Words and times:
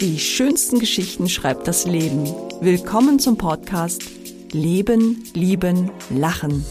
Die 0.00 0.18
schönsten 0.18 0.78
Geschichten 0.78 1.26
schreibt 1.26 1.66
das 1.66 1.86
Leben. 1.86 2.26
Willkommen 2.60 3.18
zum 3.18 3.38
Podcast 3.38 4.02
Leben, 4.52 5.24
Lieben, 5.32 5.90
Lachen. 6.10 6.66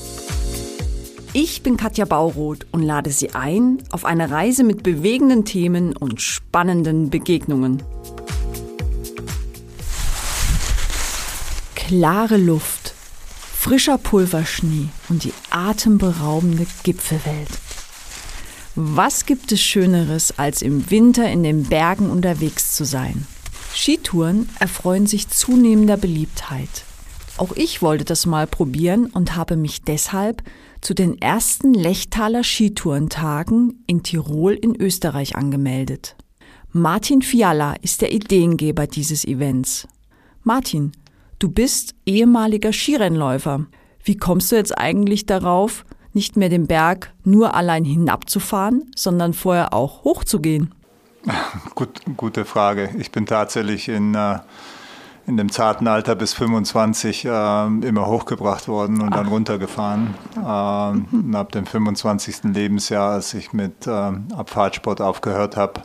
Ich 1.33 1.63
bin 1.63 1.75
Katja 1.75 2.05
Bauroth 2.05 2.67
und 2.71 2.83
lade 2.83 3.09
Sie 3.09 3.31
ein 3.31 3.79
auf 3.89 4.05
eine 4.05 4.29
Reise 4.29 4.63
mit 4.63 4.83
bewegenden 4.83 5.43
Themen 5.43 5.97
und 5.97 6.21
spannenden 6.21 7.09
Begegnungen. 7.09 7.81
Klare 11.73 12.37
Luft, 12.37 12.93
frischer 13.57 13.97
Pulverschnee 13.97 14.89
und 15.09 15.23
die 15.23 15.33
atemberaubende 15.49 16.67
Gipfelwelt. 16.83 17.64
Was 18.77 19.25
gibt 19.25 19.53
es 19.53 19.61
Schöneres, 19.61 20.37
als 20.37 20.61
im 20.61 20.91
Winter 20.91 21.31
in 21.31 21.43
den 21.43 21.63
Bergen 21.63 22.09
unterwegs 22.09 22.75
zu 22.75 22.83
sein? 22.83 23.25
Skitouren 23.73 24.49
erfreuen 24.59 25.07
sich 25.07 25.29
zunehmender 25.29 25.95
Beliebtheit. 25.95 26.83
Auch 27.37 27.53
ich 27.55 27.81
wollte 27.81 28.03
das 28.03 28.25
mal 28.25 28.47
probieren 28.47 29.05
und 29.05 29.37
habe 29.37 29.55
mich 29.55 29.83
deshalb 29.83 30.43
zu 30.81 30.93
den 30.93 31.21
ersten 31.21 31.73
Lechtaler 31.73 32.43
Skitourentagen 32.43 33.81
in 33.87 34.03
Tirol 34.03 34.53
in 34.53 34.75
Österreich 34.75 35.37
angemeldet. 35.37 36.17
Martin 36.73 37.21
Fiala 37.21 37.75
ist 37.81 38.01
der 38.01 38.11
Ideengeber 38.11 38.87
dieses 38.87 39.23
Events. 39.23 39.87
Martin, 40.43 40.91
du 41.39 41.47
bist 41.47 41.95
ehemaliger 42.05 42.73
Skirennläufer. 42.73 43.67
Wie 44.03 44.17
kommst 44.17 44.51
du 44.51 44.57
jetzt 44.57 44.77
eigentlich 44.77 45.25
darauf, 45.25 45.85
nicht 46.15 46.37
mehr 46.37 46.49
den 46.49 46.65
Berg 46.65 47.13
nur 47.23 47.53
allein 47.53 47.83
hinabzufahren, 47.83 48.89
sondern 48.95 49.33
vorher 49.33 49.73
auch 49.73 50.03
hochzugehen? 50.03 50.73
Gut, 51.75 52.01
gute 52.17 52.45
Frage. 52.45 52.89
Ich 52.97 53.11
bin 53.11 53.25
tatsächlich 53.25 53.89
in, 53.89 54.15
äh, 54.15 54.39
in 55.27 55.37
dem 55.37 55.51
zarten 55.51 55.87
Alter 55.87 56.15
bis 56.15 56.33
25 56.33 57.25
äh, 57.25 57.27
immer 57.27 58.05
hochgebracht 58.07 58.67
worden 58.67 59.01
und 59.01 59.13
Ach. 59.13 59.17
dann 59.17 59.27
runtergefahren. 59.27 60.15
Äh, 60.35 61.15
mhm. 61.15 61.35
ab 61.35 61.51
dem 61.51 61.65
25. 61.65 62.43
Lebensjahr, 62.45 63.13
als 63.13 63.33
ich 63.33 63.53
mit 63.53 63.87
äh, 63.87 63.91
Abfahrtsport 63.91 65.01
aufgehört 65.01 65.57
habe, 65.57 65.81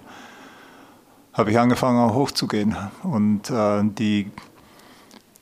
habe 1.33 1.51
ich 1.51 1.58
angefangen 1.58 1.98
auch 1.98 2.14
hochzugehen. 2.14 2.77
Und 3.03 3.53
die 3.98 4.31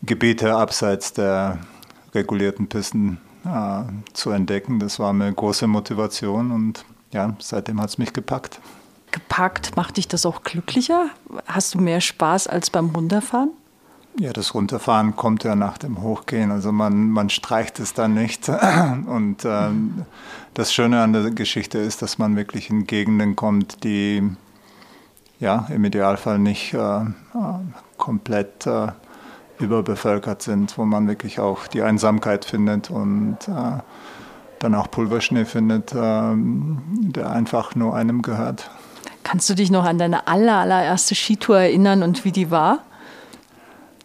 Gebiete 0.03 0.55
abseits 0.55 1.15
der 1.15 1.59
regulierten 2.15 2.69
Pisten 2.69 3.19
äh, 3.49 4.13
zu 4.13 4.31
entdecken. 4.31 4.79
Das 4.79 4.99
war 4.99 5.11
eine 5.11 5.33
große 5.33 5.67
Motivation 5.67 6.53
und 6.53 6.85
ja, 7.13 7.35
seitdem 7.39 7.81
hat 7.81 7.91
es 7.91 7.99
mich 7.99 8.13
gepackt. 8.13 8.61
Gepackt, 9.11 9.77
macht 9.77 9.97
dich 9.97 10.07
das 10.07 10.27
auch 10.27 10.43
glücklicher? 10.43 11.07
Hast 11.47 11.75
du 11.75 11.81
mehr 11.81 12.01
Spaß 12.01 12.47
als 12.47 12.69
beim 12.71 12.91
Runterfahren? 12.91 13.51
Ja, 14.21 14.33
das 14.33 14.53
Runterfahren 14.53 15.15
kommt 15.15 15.45
ja 15.45 15.55
nach 15.55 15.79
dem 15.79 16.03
Hochgehen. 16.03 16.51
Also 16.51 16.73
man, 16.73 17.09
man 17.11 17.31
streicht 17.31 17.79
es 17.79 17.95
dann 17.95 18.15
nicht. 18.15 18.49
Und 19.07 19.45
äh, 19.45 19.71
das 20.55 20.73
Schöne 20.73 21.03
an 21.03 21.13
der 21.13 21.31
Geschichte 21.31 21.79
ist, 21.79 22.03
dass 22.03 22.19
man 22.19 22.37
wirklich 22.37 22.69
in 22.69 22.87
Gegenden 22.87 23.37
kommt, 23.37 23.85
die 23.85 24.29
ja 25.39 25.69
im 25.71 25.85
Idealfall 25.85 26.39
nicht 26.41 26.75
äh, 26.75 27.01
komplett 27.97 28.67
äh, 28.67 28.89
überbevölkert 29.61 30.43
sind, 30.43 30.79
wo 30.79 30.85
man 30.85 31.09
wirklich 31.09 31.41
auch 31.41 31.67
die 31.67 31.83
Einsamkeit 31.83 32.45
findet 32.45 32.91
und 32.91 33.37
äh, 33.49 33.83
dann 34.59 34.75
auch 34.75 34.91
Pulverschnee 34.91 35.45
findet, 35.45 35.93
äh, 35.93 35.97
der 35.97 37.31
einfach 37.31 37.75
nur 37.75 37.95
einem 37.95 38.23
gehört. 38.23 38.71
Kannst 39.23 39.49
du 39.51 39.55
dich 39.55 39.71
noch 39.71 39.85
an 39.85 39.99
deine 39.99 40.27
aller, 40.27 40.57
allererste 40.57 41.15
Skitour 41.15 41.59
erinnern 41.59 42.03
und 42.03 42.25
wie 42.25 42.33
die 42.33 42.51
war? 42.51 42.81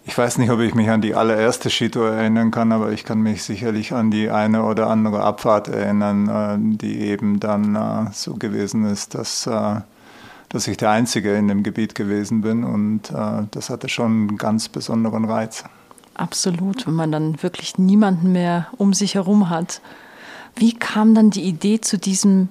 Ich 0.05 0.17
weiß 0.17 0.37
nicht, 0.37 0.51
ob 0.51 0.59
ich 0.59 0.75
mich 0.75 0.89
an 0.89 1.01
die 1.01 1.15
allererste 1.15 1.69
Skitour 1.69 2.11
erinnern 2.11 2.51
kann, 2.51 2.73
aber 2.73 2.91
ich 2.91 3.05
kann 3.05 3.21
mich 3.21 3.43
sicherlich 3.43 3.93
an 3.93 4.11
die 4.11 4.29
eine 4.29 4.63
oder 4.63 4.87
andere 4.87 5.23
Abfahrt 5.23 5.69
erinnern, 5.69 6.27
äh, 6.27 6.77
die 6.77 6.99
eben 6.99 7.39
dann 7.39 7.75
äh, 7.75 8.11
so 8.11 8.33
gewesen 8.33 8.85
ist, 8.85 9.15
dass 9.15 9.47
äh, 9.47 9.81
dass 10.53 10.67
ich 10.67 10.77
der 10.77 10.91
Einzige 10.91 11.35
in 11.35 11.47
dem 11.47 11.63
Gebiet 11.63 11.95
gewesen 11.95 12.41
bin 12.41 12.63
und 12.63 13.09
äh, 13.09 13.47
das 13.51 13.69
hatte 13.69 13.89
schon 13.89 14.29
einen 14.29 14.37
ganz 14.37 14.69
besonderen 14.69 15.25
Reiz. 15.25 15.63
Absolut, 16.13 16.85
wenn 16.85 16.93
man 16.93 17.11
dann 17.11 17.41
wirklich 17.41 17.79
niemanden 17.79 18.31
mehr 18.31 18.67
um 18.77 18.93
sich 18.93 19.15
herum 19.15 19.49
hat. 19.49 19.81
Wie 20.55 20.73
kam 20.73 21.15
dann 21.15 21.31
die 21.31 21.41
Idee 21.41 21.81
zu 21.81 21.97
diesem 21.97 22.49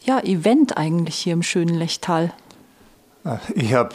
ja, 0.00 0.18
Event 0.20 0.78
eigentlich 0.78 1.16
hier 1.16 1.34
im 1.34 1.42
schönen 1.42 1.74
Lechtal? 1.74 2.32
Äh, 3.24 3.36
ich 3.54 3.74
habe 3.74 3.90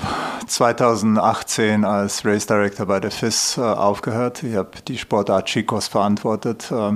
2018 0.46 1.84
als 1.84 2.24
Race 2.26 2.46
Director 2.46 2.86
bei 2.86 3.00
der 3.00 3.10
FIS 3.10 3.58
äh, 3.58 3.62
aufgehört. 3.62 4.44
Ich 4.44 4.56
habe 4.56 4.70
die 4.88 5.00
Sportart 5.00 5.48
Chicos 5.48 5.88
verantwortet, 5.88 6.72
äh, 6.72 6.92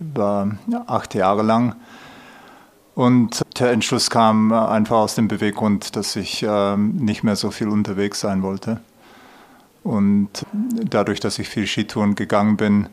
über 0.00 0.50
acht 0.86 1.14
Jahre 1.14 1.42
lang. 1.42 1.76
Und 2.94 3.42
der 3.58 3.72
Entschluss 3.72 4.10
kam 4.10 4.52
einfach 4.52 4.96
aus 4.96 5.14
dem 5.14 5.28
Beweggrund, 5.28 5.96
dass 5.96 6.16
ich 6.16 6.44
ähm, 6.48 6.96
nicht 6.96 7.22
mehr 7.22 7.36
so 7.36 7.50
viel 7.50 7.68
unterwegs 7.68 8.20
sein 8.20 8.42
wollte. 8.42 8.80
Und 9.82 10.28
dadurch, 10.52 11.20
dass 11.20 11.38
ich 11.38 11.48
viel 11.48 11.66
Skitouren 11.66 12.14
gegangen 12.14 12.56
bin, 12.56 12.88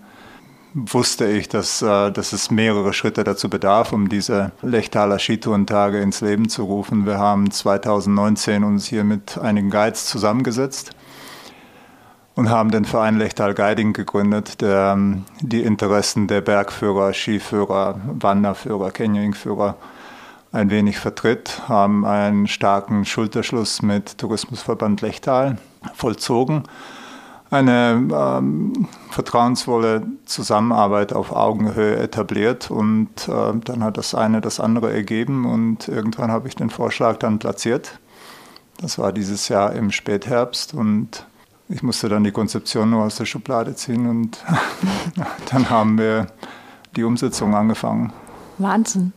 wusste 0.74 1.26
ich, 1.30 1.48
dass, 1.48 1.82
äh, 1.82 2.12
dass 2.12 2.34
es 2.34 2.52
mehrere 2.52 2.94
Schritte 2.94 3.24
dazu 3.24 3.50
bedarf, 3.50 3.94
um 3.94 4.10
diese 4.10 4.52
Lechtaler 4.62 5.20
Skitourentage 5.20 6.02
ins 6.02 6.22
Leben 6.22 6.50
zu 6.50 6.64
rufen. 6.64 7.06
Wir 7.06 7.18
haben 7.18 7.50
2019 7.50 8.64
uns 8.64 8.86
hier 8.86 9.04
mit 9.04 9.38
einigen 9.38 9.70
Guides 9.70 10.06
zusammengesetzt 10.06 10.92
und 12.36 12.50
haben 12.50 12.72
den 12.72 12.86
Verein 12.86 13.18
Lechtal 13.18 13.54
Guiding 13.54 13.94
gegründet, 13.94 14.62
der 14.62 14.94
ähm, 14.96 15.24
die 15.42 15.64
Interessen 15.64 16.28
der 16.28 16.42
Bergführer, 16.42 17.14
Skiführer, 17.14 18.00
Wanderführer, 18.06 18.92
Canyoningführer 18.92 19.78
ein 20.56 20.70
wenig 20.70 20.98
vertritt, 20.98 21.64
haben 21.68 22.06
einen 22.06 22.48
starken 22.48 23.04
Schulterschluss 23.06 23.82
mit 23.82 24.18
Tourismusverband 24.18 25.02
Lechtal 25.02 25.58
vollzogen. 25.94 26.64
Eine 27.52 28.08
ähm, 28.12 28.88
vertrauensvolle 29.12 30.08
Zusammenarbeit 30.26 31.14
auf 31.14 31.32
Augenhöhe 31.32 31.98
etabliert 31.98 32.72
und 32.72 33.28
äh, 33.28 33.54
dann 33.64 33.84
hat 33.84 33.98
das 33.98 34.16
eine 34.16 34.42
das 34.42 34.60
andere 34.60 34.92
ergeben 34.92 35.46
und 35.46 35.88
irgendwann 35.88 36.32
habe 36.32 36.48
ich 36.48 36.56
den 36.56 36.70
Vorschlag 36.70 37.18
dann 37.18 37.38
platziert. 37.38 38.00
Das 38.80 38.98
war 38.98 39.12
dieses 39.12 39.48
Jahr 39.50 39.74
im 39.74 39.92
Spätherbst 39.92 40.74
und 40.74 41.26
ich 41.68 41.84
musste 41.84 42.10
dann 42.10 42.24
die 42.24 42.32
Konzeption 42.32 42.90
nur 42.90 43.04
aus 43.04 43.18
der 43.18 43.26
Schublade 43.26 43.76
ziehen 43.76 44.10
und 44.10 44.44
dann 45.52 45.70
haben 45.70 45.98
wir 45.98 46.28
die 46.96 47.04
Umsetzung 47.04 47.54
angefangen. 47.54 48.14
Wahnsinn 48.58 49.14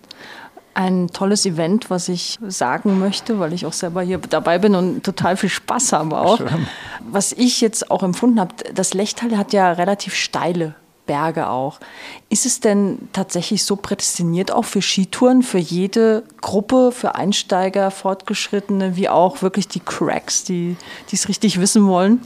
ein 0.78 1.08
tolles 1.08 1.44
Event, 1.44 1.90
was 1.90 2.08
ich 2.08 2.38
sagen 2.46 3.00
möchte, 3.00 3.40
weil 3.40 3.52
ich 3.52 3.66
auch 3.66 3.72
selber 3.72 4.00
hier 4.00 4.18
dabei 4.18 4.58
bin 4.58 4.76
und 4.76 5.02
total 5.02 5.36
viel 5.36 5.48
Spaß 5.48 5.92
habe 5.92 6.16
auch. 6.16 6.38
Schön. 6.38 6.68
Was 7.10 7.32
ich 7.32 7.60
jetzt 7.60 7.90
auch 7.90 8.04
empfunden 8.04 8.38
habe, 8.38 8.54
das 8.72 8.94
Lechtal 8.94 9.36
hat 9.36 9.52
ja 9.52 9.72
relativ 9.72 10.14
steile 10.14 10.76
Berge 11.04 11.48
auch. 11.48 11.80
Ist 12.28 12.46
es 12.46 12.60
denn 12.60 13.08
tatsächlich 13.12 13.64
so 13.64 13.74
prädestiniert 13.74 14.52
auch 14.52 14.64
für 14.64 14.80
Skitouren, 14.80 15.42
für 15.42 15.58
jede 15.58 16.22
Gruppe, 16.40 16.92
für 16.92 17.16
Einsteiger, 17.16 17.90
Fortgeschrittene, 17.90 18.94
wie 18.94 19.08
auch 19.08 19.42
wirklich 19.42 19.66
die 19.66 19.80
Cracks, 19.80 20.44
die 20.44 20.76
es 21.12 21.28
richtig 21.28 21.58
wissen 21.58 21.88
wollen? 21.88 22.20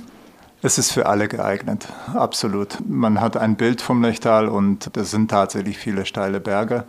Es 0.61 0.77
ist 0.77 0.93
für 0.93 1.07
alle 1.07 1.27
geeignet, 1.27 1.89
absolut. 2.13 2.79
Man 2.87 3.19
hat 3.21 3.39
ein 3.39 3.57
Bild 3.57 3.81
vom 3.81 4.03
Lechtal 4.03 4.47
und 4.47 4.91
das 4.93 5.11
sind 5.11 5.31
tatsächlich 5.31 5.79
viele 5.79 6.05
steile 6.05 6.39
Berge. 6.39 6.85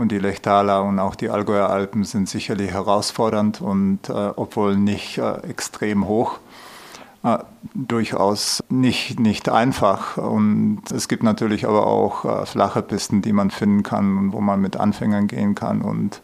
Und 0.00 0.12
die 0.12 0.18
Lechtaler 0.18 0.82
und 0.82 0.98
auch 0.98 1.14
die 1.14 1.28
Allgäuer 1.28 1.68
Alpen 1.68 2.04
sind 2.04 2.26
sicherlich 2.26 2.70
herausfordernd 2.70 3.60
und 3.60 4.08
äh, 4.08 4.30
obwohl 4.34 4.78
nicht 4.78 5.18
äh, 5.18 5.42
extrem 5.42 6.08
hoch, 6.08 6.38
äh, 7.22 7.36
durchaus 7.74 8.64
nicht, 8.70 9.20
nicht 9.20 9.50
einfach. 9.50 10.16
Und 10.16 10.84
es 10.90 11.06
gibt 11.06 11.22
natürlich 11.22 11.66
aber 11.66 11.86
auch 11.86 12.24
äh, 12.24 12.46
flache 12.46 12.80
Pisten, 12.80 13.20
die 13.20 13.34
man 13.34 13.50
finden 13.50 13.82
kann 13.82 14.32
wo 14.32 14.40
man 14.40 14.62
mit 14.62 14.78
Anfängern 14.78 15.26
gehen 15.26 15.54
kann 15.54 15.82
und 15.82 16.22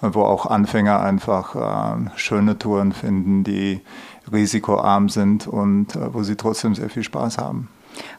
äh, 0.00 0.10
wo 0.12 0.22
auch 0.22 0.46
Anfänger 0.46 1.00
einfach 1.00 1.56
äh, 1.56 2.10
schöne 2.14 2.56
Touren 2.56 2.92
finden, 2.92 3.42
die 3.42 3.80
risikoarm 4.30 5.08
sind 5.08 5.48
und 5.48 5.98
wo 6.12 6.22
sie 6.22 6.36
trotzdem 6.36 6.76
sehr 6.76 6.88
viel 6.88 7.02
Spaß 7.02 7.38
haben. 7.38 7.68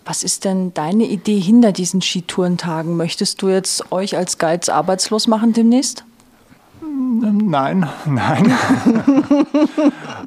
Was 0.06 0.24
ist 0.24 0.46
denn 0.46 0.74
deine 0.74 1.06
Idee 1.06 1.40
hinter 1.40 1.72
diesen 1.72 2.02
Skitourentagen? 2.02 2.98
Möchtest 2.98 3.42
du 3.42 3.50
jetzt 3.50 3.92
euch 3.92 4.18
als 4.18 4.38
Guides 4.38 4.70
arbeitslos 4.70 5.28
machen 5.28 5.54
demnächst? 5.54 6.04
Nein, 6.82 7.88
nein. 8.06 8.54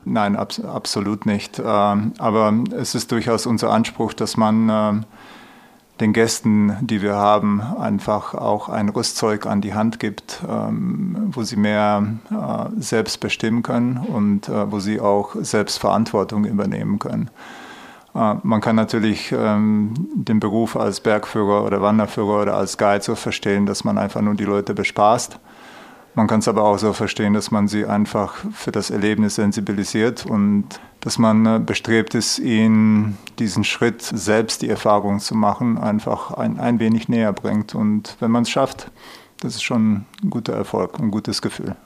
nein, 0.04 0.36
abs 0.36 0.60
absolut 0.60 1.26
nicht. 1.26 1.60
Ähm, 1.64 2.12
aber 2.18 2.54
es 2.76 2.94
ist 2.94 3.12
durchaus 3.12 3.46
unser 3.46 3.70
Anspruch, 3.70 4.12
dass 4.12 4.36
man 4.36 4.68
ähm, 4.70 5.04
den 6.00 6.12
Gästen, 6.12 6.76
die 6.80 7.00
wir 7.00 7.14
haben, 7.14 7.60
einfach 7.60 8.34
auch 8.34 8.68
ein 8.68 8.88
Rüstzeug 8.88 9.46
an 9.46 9.60
die 9.60 9.74
Hand 9.74 10.00
gibt, 10.00 10.42
ähm, 10.48 11.30
wo 11.32 11.42
sie 11.44 11.56
mehr 11.56 12.04
äh, 12.30 12.80
selbst 12.80 13.20
bestimmen 13.20 13.62
können 13.62 13.98
und 13.98 14.48
äh, 14.48 14.70
wo 14.70 14.80
sie 14.80 15.00
auch 15.00 15.36
selbst 15.40 15.78
Verantwortung 15.78 16.44
übernehmen 16.44 16.98
können. 16.98 17.30
Äh, 18.14 18.34
man 18.42 18.60
kann 18.60 18.76
natürlich 18.76 19.32
ähm, 19.32 19.94
den 20.14 20.40
Beruf 20.40 20.76
als 20.76 21.00
Bergführer 21.00 21.64
oder 21.64 21.82
Wanderführer 21.82 22.42
oder 22.42 22.54
als 22.54 22.78
Guide 22.78 23.02
so 23.02 23.14
verstehen, 23.14 23.66
dass 23.66 23.84
man 23.84 23.98
einfach 23.98 24.20
nur 24.20 24.34
die 24.34 24.44
Leute 24.44 24.74
bespaßt. 24.74 25.38
Man 26.14 26.26
kann 26.26 26.40
es 26.40 26.48
aber 26.48 26.64
auch 26.64 26.78
so 26.78 26.92
verstehen, 26.92 27.32
dass 27.32 27.50
man 27.50 27.68
sie 27.68 27.86
einfach 27.86 28.34
für 28.52 28.70
das 28.70 28.90
Erlebnis 28.90 29.36
sensibilisiert 29.36 30.26
und 30.26 30.66
dass 31.00 31.18
man 31.18 31.46
äh, 31.46 31.58
bestrebt 31.58 32.14
ist, 32.14 32.38
ihnen 32.38 33.16
diesen 33.38 33.64
Schritt, 33.64 34.02
selbst 34.02 34.62
die 34.62 34.68
Erfahrung 34.68 35.20
zu 35.20 35.34
machen, 35.34 35.78
einfach 35.78 36.32
ein, 36.32 36.60
ein 36.60 36.78
wenig 36.80 37.08
näher 37.08 37.32
bringt. 37.32 37.74
Und 37.74 38.16
wenn 38.20 38.30
man 38.30 38.42
es 38.42 38.50
schafft, 38.50 38.90
das 39.40 39.54
ist 39.54 39.62
schon 39.62 40.04
ein 40.22 40.30
guter 40.30 40.52
Erfolg, 40.52 40.98
ein 41.00 41.10
gutes 41.10 41.42
Gefühl. 41.42 41.76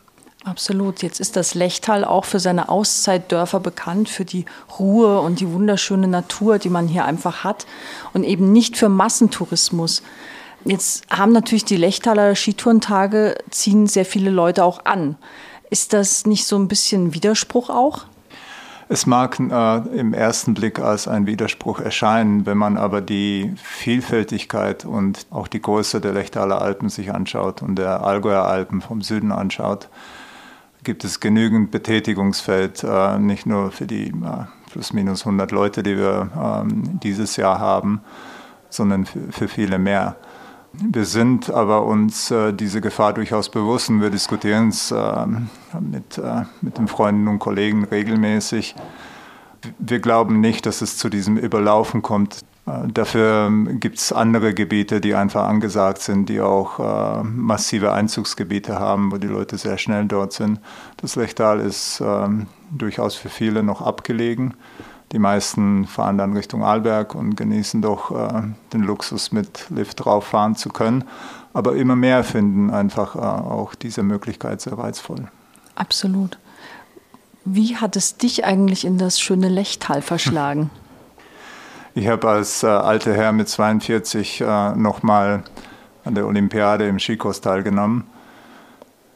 Absolut. 0.46 1.02
Jetzt 1.02 1.19
ist 1.19 1.34
das 1.34 1.54
Lechtal 1.54 2.04
auch 2.04 2.25
für 2.25 2.38
seine 2.38 2.69
Auszeitdörfer 2.69 3.58
bekannt, 3.58 4.08
für 4.08 4.25
die 4.25 4.44
Ruhe 4.78 5.20
und 5.20 5.40
die 5.40 5.50
wunderschöne 5.50 6.06
Natur, 6.06 6.60
die 6.60 6.69
man 6.69 6.87
hier 6.87 7.04
einfach 7.04 7.43
hat 7.43 7.66
und 8.12 8.22
eben 8.22 8.52
nicht 8.52 8.76
für 8.76 8.88
Massentourismus. 8.88 10.04
Jetzt 10.64 11.04
haben 11.10 11.32
natürlich 11.32 11.64
die 11.64 11.76
Lechtaler 11.76 12.37
Skitourentage, 12.37 13.34
ziehen 13.50 13.88
sehr 13.88 14.04
viele 14.04 14.31
Leute 14.31 14.62
auch 14.62 14.84
an. 14.84 15.16
Ist 15.69 15.93
das 15.93 16.26
nicht 16.26 16.46
so 16.46 16.56
ein 16.56 16.69
bisschen 16.69 17.12
Widerspruch 17.12 17.69
auch? 17.69 18.04
Es 18.88 19.04
mag 19.04 19.40
äh, 19.40 19.99
im 19.99 20.14
ersten 20.14 20.54
Blick 20.54 20.78
als 20.78 21.08
ein 21.08 21.26
Widerspruch 21.26 21.81
erscheinen, 21.81 22.46
wenn 22.46 22.56
man 22.56 22.76
aber 22.76 23.00
die 23.00 23.52
Vielfältigkeit 23.60 24.84
und 24.84 25.26
auch 25.32 25.49
die 25.49 25.60
Größe 25.60 26.00
der 26.00 26.12
Lechtaler 26.12 26.62
Alpen 26.62 26.88
sich 26.88 27.12
anschaut 27.12 27.62
und 27.62 27.75
der 27.75 28.04
Allgäuer 28.04 28.44
Alpen 28.44 28.81
vom 28.81 29.02
Süden 29.02 29.32
anschaut, 29.32 29.88
gibt 30.86 31.04
es 31.04 31.18
genügend 31.18 31.72
Betätigungsfeld, 31.72 32.84
äh, 32.84 33.18
nicht 33.18 33.44
nur 33.44 33.72
für 33.72 33.86
die 33.86 34.06
äh, 34.06 34.44
plus 34.70 34.92
minus 34.92 35.26
100 35.26 35.50
Leute, 35.50 35.82
die 35.82 35.98
wir 35.98 36.30
ähm, 36.40 37.00
dieses 37.02 37.36
Jahr 37.36 37.58
haben, 37.58 38.00
sondern 38.70 39.04
für, 39.04 39.32
für 39.32 39.48
viele 39.48 39.80
mehr. 39.80 40.14
Wir 40.72 41.04
sind 41.04 41.50
aber 41.50 41.84
uns 41.84 42.30
äh, 42.30 42.52
diese 42.52 42.80
Gefahr 42.80 43.14
durchaus 43.14 43.50
bewusst 43.50 43.90
und 43.90 44.00
wir 44.00 44.10
diskutieren 44.10 44.68
es 44.68 44.92
äh, 44.92 45.26
mit, 45.80 46.18
äh, 46.18 46.44
mit 46.60 46.78
den 46.78 46.86
Freunden 46.86 47.26
und 47.26 47.40
Kollegen 47.40 47.84
regelmäßig. 47.84 48.76
Wir 49.80 49.98
glauben 49.98 50.40
nicht, 50.40 50.66
dass 50.66 50.82
es 50.82 50.98
zu 50.98 51.08
diesem 51.08 51.36
Überlaufen 51.36 52.00
kommt. 52.00 52.44
Äh, 52.66 52.88
dafür 52.92 53.46
ähm, 53.46 53.80
gibt 53.80 53.98
es 53.98 54.12
andere 54.12 54.52
Gebiete, 54.54 55.00
die 55.00 55.14
einfach 55.14 55.44
angesagt 55.44 56.02
sind, 56.02 56.28
die 56.28 56.40
auch 56.40 56.78
äh, 56.78 57.22
massive 57.22 57.92
Einzugsgebiete 57.92 58.78
haben, 58.78 59.12
wo 59.12 59.16
die 59.16 59.28
Leute 59.28 59.56
sehr 59.56 59.78
schnell 59.78 60.06
dort 60.06 60.32
sind. 60.32 60.60
Das 60.98 61.16
Lechtal 61.16 61.60
ist 61.60 62.02
ähm, 62.04 62.46
durchaus 62.70 63.14
für 63.14 63.28
viele 63.28 63.62
noch 63.62 63.82
abgelegen. 63.82 64.54
Die 65.12 65.20
meisten 65.20 65.86
fahren 65.86 66.18
dann 66.18 66.32
Richtung 66.32 66.64
Arlberg 66.64 67.14
und 67.14 67.36
genießen 67.36 67.80
doch 67.80 68.10
äh, 68.10 68.42
den 68.72 68.82
Luxus, 68.82 69.30
mit 69.30 69.66
Lift 69.70 70.04
drauf 70.04 70.24
fahren 70.24 70.56
zu 70.56 70.68
können. 70.68 71.04
Aber 71.52 71.76
immer 71.76 71.96
mehr 71.96 72.24
finden 72.24 72.70
einfach 72.70 73.14
äh, 73.14 73.18
auch 73.18 73.74
diese 73.76 74.02
Möglichkeit 74.02 74.60
sehr 74.60 74.76
reizvoll. 74.76 75.28
Absolut. 75.76 76.38
Wie 77.44 77.76
hat 77.76 77.94
es 77.94 78.16
dich 78.16 78.44
eigentlich 78.44 78.84
in 78.84 78.98
das 78.98 79.20
schöne 79.20 79.48
Lechtal 79.48 80.02
verschlagen? 80.02 80.70
Ich 81.96 82.08
habe 82.08 82.28
als 82.28 82.62
äh, 82.62 82.66
alter 82.66 83.14
Herr 83.14 83.32
mit 83.32 83.48
42 83.48 84.43
äh, 84.43 84.75
nochmal 84.76 85.44
an 86.04 86.14
der 86.14 86.26
Olympiade 86.26 86.87
im 86.87 86.98
Skikurs 86.98 87.40
teilgenommen 87.40 88.04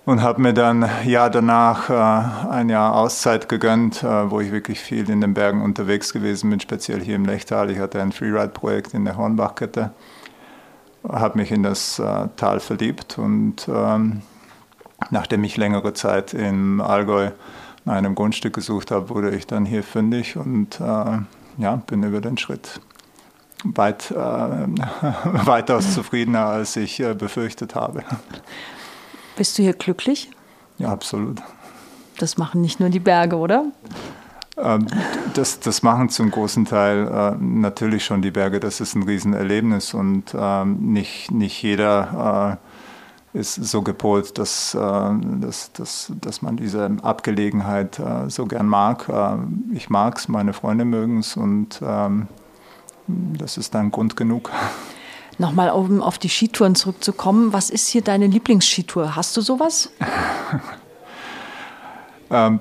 und 0.07 0.23
habe 0.23 0.41
mir 0.41 0.55
dann 0.55 0.89
Jahr 1.05 1.29
danach 1.29 1.91
äh, 1.91 2.49
ein 2.49 2.71
Jahr 2.71 2.97
Auszeit 2.97 3.51
gegönnt, 3.51 4.03
äh, 4.03 4.31
wo 4.31 4.41
ich 4.41 4.51
wirklich 4.51 4.81
viel 4.81 5.11
in 5.11 5.21
den 5.21 5.35
Bergen 5.35 5.61
unterwegs 5.61 6.15
gewesen 6.15 6.49
bin, 6.49 6.59
speziell 6.59 7.03
hier 7.03 7.17
im 7.17 7.27
Lechtal. 7.27 7.71
Ich 7.71 7.79
hatte 7.79 8.01
ein 8.01 8.13
Freeride-Projekt 8.13 8.95
in 8.95 9.05
der 9.05 9.19
Hornbachkette, 9.19 9.93
habe 11.07 11.37
mich 11.37 11.53
in 11.53 11.63
das 11.63 11.99
äh, 11.99 12.29
Tal 12.37 12.61
verliebt 12.61 13.19
und 13.19 13.69
ähm, 13.69 14.23
nachdem 15.11 15.45
ich 15.45 15.59
längere 15.59 15.93
Zeit 15.93 16.33
im 16.33 16.81
Allgäu 16.81 17.29
nach 17.85 17.97
einem 17.97 18.15
Grundstück 18.15 18.55
gesucht 18.55 18.91
habe, 18.91 19.11
wurde 19.11 19.37
ich 19.37 19.47
dann 19.47 19.67
hier 19.67 19.83
fündig 19.83 20.39
und 20.39 20.81
äh, 20.81 21.19
ja, 21.59 21.77
bin 21.77 22.03
über 22.03 22.21
den 22.21 22.39
Schritt 22.39 22.81
weit, 23.65 24.11
äh, 24.11 24.15
weitaus 24.17 25.95
zufriedener, 25.95 26.47
als 26.47 26.77
ich 26.77 27.01
äh, 27.01 27.15
befürchtet 27.15 27.75
habe. 27.75 28.05
Bist 29.37 29.59
du 29.59 29.63
hier 29.63 29.75
glücklich? 29.75 30.31
Ja, 30.79 30.93
absolut. 30.93 31.41
Das 32.19 32.37
machen 32.37 32.61
nicht 32.61 32.81
nur 32.81 32.91
die 32.91 33.01
Berge, 33.01 33.37
oder? 33.37 33.67
Ähm, 34.57 34.87
das, 35.35 35.61
das 35.61 35.83
machen 35.83 36.09
zum 36.09 36.31
großen 36.31 36.65
Teil 36.65 37.09
äh, 37.09 37.37
natürlich 37.43 38.05
schon 38.05 38.23
die 38.23 38.31
Berge. 38.31 38.61
Das 38.61 38.81
ist 38.81 38.95
ein 38.95 39.03
Riesenerlebnis 39.03 39.95
und 39.95 40.35
ähm, 40.35 40.93
nicht, 40.93 41.31
nicht 41.31 41.63
jeder 41.63 42.59
äh, 42.61 42.70
ist 43.33 43.55
so 43.55 43.83
gepolt, 43.83 44.39
dass, 44.39 44.75
äh, 44.75 44.79
dass, 44.79 45.73
dass, 45.73 46.13
dass 46.21 46.43
man 46.43 46.57
diese 46.57 46.91
Abgelegenheit 47.03 47.99
äh, 47.99 48.29
so 48.29 48.47
gern 48.47 48.67
mag. 48.67 49.09
Äh, 49.09 49.37
ich 49.75 49.89
mag 49.89 50.19
es, 50.19 50.29
meine 50.29 50.53
Freunde 50.53 50.85
mögen 50.85 51.19
es 51.19 51.37
und 51.37 51.81
ähm, 51.83 52.27
das 53.07 53.57
ist 53.57 53.75
dann 53.75 53.91
Grund 53.91 54.17
genug. 54.17 54.51
Nochmal 55.39 55.71
um 55.71 56.03
auf 56.03 56.19
die 56.19 56.29
Skitouren 56.29 56.75
zurückzukommen. 56.75 57.53
Was 57.53 57.71
ist 57.71 57.89
hier 57.89 58.03
deine 58.03 58.27
Lieblingsskitour? 58.27 59.17
Hast 59.17 59.37
du 59.37 59.41
sowas? 59.41 59.91
ähm, 62.31 62.61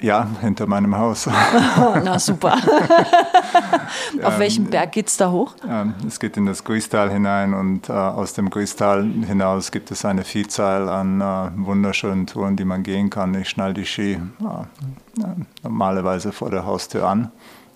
ja, 0.00 0.26
hinter 0.40 0.66
meinem 0.66 0.96
Haus. 0.96 1.28
Na 1.76 2.18
super. 2.18 2.54
auf 4.22 4.38
welchem 4.38 4.64
ähm, 4.64 4.70
Berg 4.70 4.92
geht 4.92 5.08
es 5.08 5.16
da 5.16 5.30
hoch? 5.30 5.54
Ähm, 5.68 5.94
es 6.06 6.18
geht 6.18 6.36
in 6.36 6.46
das 6.46 6.64
Grüßtal 6.64 7.10
hinein 7.10 7.52
und 7.52 7.88
äh, 7.88 7.92
aus 7.92 8.32
dem 8.32 8.48
Grüßtal 8.48 9.04
hinaus 9.26 9.70
gibt 9.70 9.90
es 9.90 10.04
eine 10.04 10.24
Vielzahl 10.24 10.88
an 10.88 11.20
äh, 11.20 11.50
wunderschönen 11.66 12.26
Touren, 12.26 12.56
die 12.56 12.64
man 12.64 12.82
gehen 12.82 13.10
kann. 13.10 13.34
Ich 13.34 13.50
schnall 13.50 13.74
die 13.74 13.84
Ski 13.84 14.12
äh, 14.12 15.22
normalerweise 15.62 16.32
vor 16.32 16.50
der 16.50 16.64
Haustür 16.64 17.06
an 17.06 17.30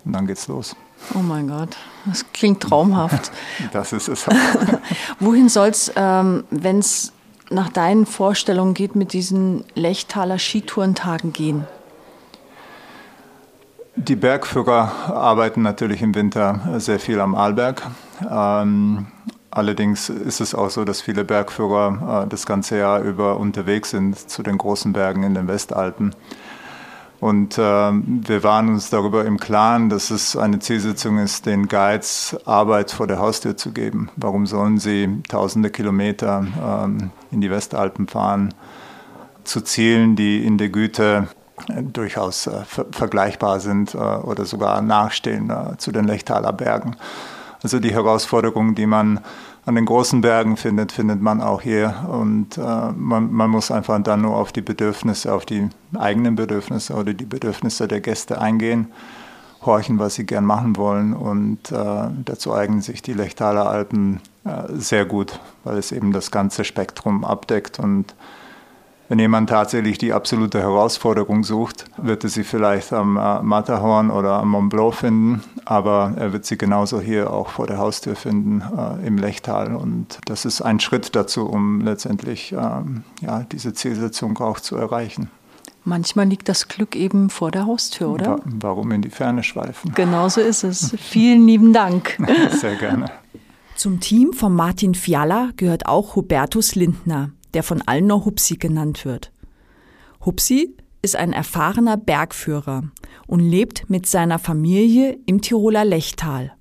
und 0.05 0.13
dann 0.13 0.27
geht's 0.27 0.49
los. 0.49 0.75
Oh 1.15 1.19
mein 1.19 1.49
Gott, 1.49 1.77
das 2.07 2.25
klingt 2.33 2.63
traumhaft. 2.63 3.31
das 3.73 3.93
ist 3.93 4.09
es. 4.09 4.27
Wohin 5.21 5.51
soll 5.51 5.69
es, 5.69 5.93
ähm, 5.95 6.45
wenn 6.51 6.79
es 6.79 7.13
nach 7.55 7.71
deinen 7.71 8.07
Vorstellungen 8.07 8.75
geht, 8.75 8.97
mit 8.97 9.13
diesen 9.13 9.65
Lechtaler 9.75 10.39
Skitourentagen 10.39 11.33
gehen? 11.33 11.67
Die 13.97 14.17
Bergführer 14.17 14.91
arbeiten 15.15 15.63
natürlich 15.63 16.03
im 16.03 16.15
Winter 16.15 16.61
sehr 16.79 16.99
viel 16.99 17.21
am 17.21 17.37
Arlberg. 17.37 17.83
Ähm, 18.29 19.07
allerdings 19.51 20.09
ist 20.09 20.41
es 20.41 20.55
auch 20.55 20.71
so, 20.71 20.85
dass 20.85 21.01
viele 21.01 21.25
Bergführer 21.25 22.25
äh, 22.25 22.29
das 22.29 22.45
ganze 22.45 22.77
Jahr 22.79 23.01
über 23.01 23.39
unterwegs 23.39 23.91
sind 23.91 24.19
zu 24.19 24.43
den 24.43 24.59
großen 24.59 24.93
Bergen 24.93 25.23
in 25.23 25.35
den 25.35 25.47
Westalpen. 25.47 26.15
Und 27.25 27.57
äh, 27.57 27.63
wir 27.63 28.45
waren 28.45 28.69
uns 28.69 28.91
darüber 28.91 29.25
im 29.25 29.39
Klaren, 29.39 29.89
dass 29.89 30.11
es 30.11 30.37
eine 30.37 30.59
Zielsetzung 30.59 31.17
ist, 31.17 31.47
den 31.47 31.69
Guides 31.69 32.37
Arbeit 32.45 32.91
vor 32.91 33.07
der 33.07 33.19
Haustür 33.19 33.57
zu 33.57 33.73
geben. 33.73 34.11
Warum 34.17 34.45
sollen 34.45 34.77
sie 34.77 35.23
tausende 35.27 35.71
Kilometer 35.71 36.47
ähm, 36.63 37.13
in 37.31 37.41
die 37.41 37.51
Westalpen 37.51 38.09
fahren, 38.09 38.53
zu 39.43 39.63
Zielen, 39.63 40.17
die 40.17 40.45
in 40.45 40.59
der 40.59 40.69
Güte 40.69 41.29
äh, 41.69 41.83
durchaus 41.83 42.47
äh, 42.47 42.63
ver 42.67 42.85
vergleichbar 42.91 43.59
sind 43.59 43.95
äh, 43.95 43.97
oder 43.97 44.45
sogar 44.45 44.83
nachstehen 44.83 45.49
äh, 45.49 45.79
zu 45.79 45.93
den 45.93 46.05
Lechtaler 46.05 46.53
Bergen. 46.53 46.95
Also 47.63 47.81
die 47.81 47.95
Herausforderungen, 47.95 48.75
die 48.75 48.85
man 48.85 49.21
an 49.67 49.75
den 49.77 49.87
großen 49.87 50.21
Bergen 50.21 50.57
findet, 50.57 50.93
findet 50.93 51.23
man 51.23 51.41
auch 51.41 51.63
hier. 51.63 52.07
Und 52.09 52.59
äh, 52.59 52.61
man, 52.61 53.33
man, 53.33 53.51
muss 53.51 53.71
einfach 53.71 54.03
dann 54.03 54.23
nur 54.23 54.37
auf 54.37 54.53
die 54.53 54.61
Bedürfnisse, 54.61 55.33
auf 55.33 55.47
die 55.47 55.69
eigenen 55.97 56.37
Bedürfnisse 56.37 56.95
oder 56.95 57.15
die 57.15 57.25
Bedürfnisse 57.25 57.89
der 57.89 58.01
Gäste 58.01 58.41
eingehen, 58.41 58.89
horchen, 59.63 59.99
was 59.99 60.17
sie 60.17 60.27
gern 60.27 60.45
machen 60.45 60.77
wollen. 60.77 61.15
Und 61.15 61.73
äh, 61.73 62.09
dazu 62.25 62.55
eignen 62.55 62.83
sich 62.83 63.01
die 63.01 63.15
Lechtaler 63.15 63.69
Alpen 63.69 64.21
äh, 64.45 64.65
sehr 64.75 65.07
gut, 65.07 65.41
weil 65.65 65.79
es 65.79 65.93
eben 65.93 66.13
das 66.13 66.31
ganze 66.31 66.65
Spektrum 66.65 67.25
abdeckt 67.25 67.79
und 67.79 68.15
wenn 69.09 69.19
jemand 69.19 69.51
tatsächlich 69.51 69.99
die 69.99 70.13
absolute 70.13 70.61
Herausforderung 70.61 71.45
sucht, 71.45 71.85
wird 71.97 72.25
er 72.25 72.31
sie 72.31 72.45
vielleicht 72.45 72.93
am 72.93 73.17
äh, 73.17 73.43
Matterhorn 73.43 74.11
oder 74.11 74.39
am 74.39 74.51
Mont 74.51 74.71
Blanc 74.71 74.95
finden, 74.95 75.43
aber 75.65 76.15
er 76.17 76.33
wird 76.33 76.47
sie 76.47 76.57
genauso 76.57 77.01
hier 77.01 77.33
auch 77.33 77.49
vor 77.49 77.67
der 77.67 77.79
Haustür 77.79 78.17
finden, 78.17 78.63
äh, 78.77 79.07
im 79.07 79.19
Lechtal. 79.19 79.75
Und 79.75 80.19
das 80.25 80.45
ist 80.45 80.63
ein 80.63 80.81
Schritt 80.81 81.15
dazu, 81.15 81.47
um 81.47 81.81
letztendlich 81.83 82.53
ähm, 82.53 83.05
ja, 83.21 83.45
diese 83.53 83.75
Zielsetzung 83.75 84.39
auch 84.39 84.61
zu 84.61 84.77
erreichen. 84.77 85.31
Manchmal 85.87 86.27
liegt 86.27 86.49
das 86.49 86.69
Glück 86.69 86.97
eben 86.97 87.29
vor 87.29 87.51
der 87.51 87.67
Haustür, 87.67 88.09
oder? 88.09 88.41
Warum 88.47 88.91
in 88.93 89.03
die 89.03 89.11
Ferne 89.11 89.43
schweifen? 89.43 89.93
Genauso 89.95 90.41
ist 90.41 90.65
es. 90.65 90.97
Vielen 90.99 91.47
lieben 91.47 91.75
Dank. 91.75 92.17
Sehr 92.53 92.77
gerne. 92.77 93.11
Zum 93.77 94.01
Team 94.01 94.33
von 94.33 94.55
Martin 94.55 94.95
Fiala 94.95 95.51
gehört 95.57 95.85
auch 95.87 96.17
Hubertus 96.17 96.75
Lindner, 96.75 97.33
der 97.55 97.63
von 97.63 97.83
allen 97.87 98.07
nur 98.07 98.25
Hupsi 98.25 98.57
genannt 98.57 99.05
wird. 99.05 99.33
Hupsi 100.25 100.77
ist 101.03 101.17
ein 101.17 101.33
erfahrener 101.33 101.97
Bergführer 101.97 102.85
und 103.27 103.41
lebt 103.41 103.89
mit 103.91 104.07
seiner 104.07 104.39
Familie 104.39 105.19
im 105.27 105.41
Tiroler 105.41 105.85
Lechtal. 105.85 106.53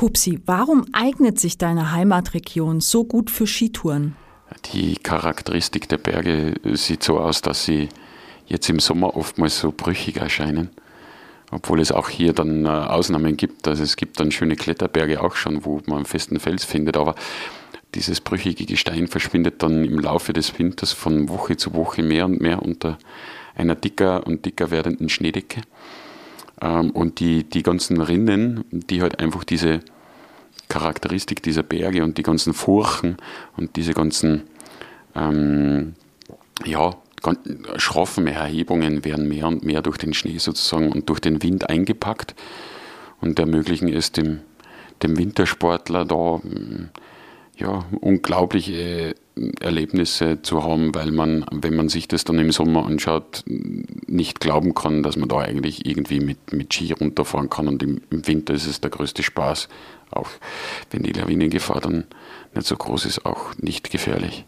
Hupsi, 0.00 0.40
warum 0.46 0.86
eignet 0.92 1.38
sich 1.38 1.58
deine 1.58 1.92
Heimatregion 1.92 2.80
so 2.80 3.04
gut 3.04 3.30
für 3.30 3.46
Skitouren? 3.46 4.16
Die 4.72 4.94
Charakteristik 4.94 5.88
der 5.88 5.98
Berge 5.98 6.54
sieht 6.74 7.02
so 7.02 7.18
aus, 7.18 7.42
dass 7.42 7.64
sie 7.64 7.88
jetzt 8.46 8.68
im 8.68 8.80
Sommer 8.80 9.16
oftmals 9.16 9.60
so 9.60 9.72
brüchig 9.76 10.16
erscheinen. 10.16 10.70
Obwohl 11.52 11.80
es 11.80 11.92
auch 11.92 12.08
hier 12.08 12.32
dann 12.32 12.64
äh, 12.64 12.68
Ausnahmen 12.68 13.36
gibt. 13.36 13.66
Also 13.66 13.82
es 13.82 13.96
gibt 13.96 14.20
dann 14.20 14.30
schöne 14.30 14.54
Kletterberge 14.54 15.20
auch 15.20 15.34
schon, 15.34 15.64
wo 15.64 15.80
man 15.86 16.04
festen 16.04 16.38
Fels 16.38 16.64
findet. 16.64 16.96
Aber 16.96 17.16
dieses 17.94 18.20
brüchige 18.20 18.66
Gestein 18.66 19.08
verschwindet 19.08 19.62
dann 19.62 19.84
im 19.84 19.98
Laufe 19.98 20.32
des 20.32 20.58
Winters 20.58 20.92
von 20.92 21.28
Woche 21.28 21.56
zu 21.56 21.74
Woche 21.74 22.02
mehr 22.02 22.26
und 22.26 22.40
mehr 22.40 22.62
unter 22.62 22.98
einer 23.54 23.74
dicker 23.74 24.26
und 24.26 24.44
dicker 24.44 24.70
werdenden 24.70 25.08
Schneedecke. 25.08 25.62
Ähm, 26.60 26.90
und 26.90 27.20
die, 27.20 27.44
die 27.44 27.62
ganzen 27.62 28.00
Rinnen, 28.00 28.64
die 28.70 29.02
halt 29.02 29.18
einfach 29.18 29.44
diese 29.44 29.80
Charakteristik 30.68 31.42
dieser 31.42 31.62
Berge 31.62 32.04
und 32.04 32.16
die 32.16 32.22
ganzen 32.22 32.54
Furchen 32.54 33.16
und 33.56 33.76
diese 33.76 33.92
ganzen 33.92 34.44
ähm, 35.16 35.94
ja, 36.64 36.94
schroffen 37.76 38.26
Erhebungen 38.26 39.04
werden 39.04 39.28
mehr 39.28 39.48
und 39.48 39.64
mehr 39.64 39.82
durch 39.82 39.98
den 39.98 40.14
Schnee 40.14 40.38
sozusagen 40.38 40.90
und 40.92 41.08
durch 41.08 41.20
den 41.20 41.42
Wind 41.42 41.68
eingepackt 41.68 42.34
und 43.20 43.38
ermöglichen 43.38 43.88
es 43.88 44.12
dem, 44.12 44.40
dem 45.02 45.18
Wintersportler 45.18 46.04
da 46.04 46.40
ja, 47.60 47.84
unglaubliche 48.00 49.14
Erlebnisse 49.60 50.42
zu 50.42 50.64
haben, 50.64 50.94
weil 50.94 51.12
man, 51.12 51.44
wenn 51.52 51.76
man 51.76 51.88
sich 51.88 52.08
das 52.08 52.24
dann 52.24 52.38
im 52.38 52.52
Sommer 52.52 52.86
anschaut, 52.86 53.44
nicht 53.46 54.40
glauben 54.40 54.74
kann, 54.74 55.02
dass 55.02 55.16
man 55.16 55.28
da 55.28 55.38
eigentlich 55.38 55.86
irgendwie 55.86 56.20
mit, 56.20 56.52
mit 56.52 56.74
Ski 56.74 56.92
runterfahren 56.92 57.48
kann. 57.48 57.68
Und 57.68 57.82
im, 57.82 58.02
im 58.10 58.26
Winter 58.26 58.54
ist 58.54 58.66
es 58.66 58.80
der 58.80 58.90
größte 58.90 59.22
Spaß, 59.22 59.68
auch 60.10 60.28
wenn 60.90 61.02
die 61.02 61.12
Lawinengefahr 61.12 61.80
dann 61.80 62.04
nicht 62.54 62.66
so 62.66 62.76
groß 62.76 63.06
ist, 63.06 63.24
auch 63.24 63.54
nicht 63.58 63.90
gefährlich. 63.90 64.44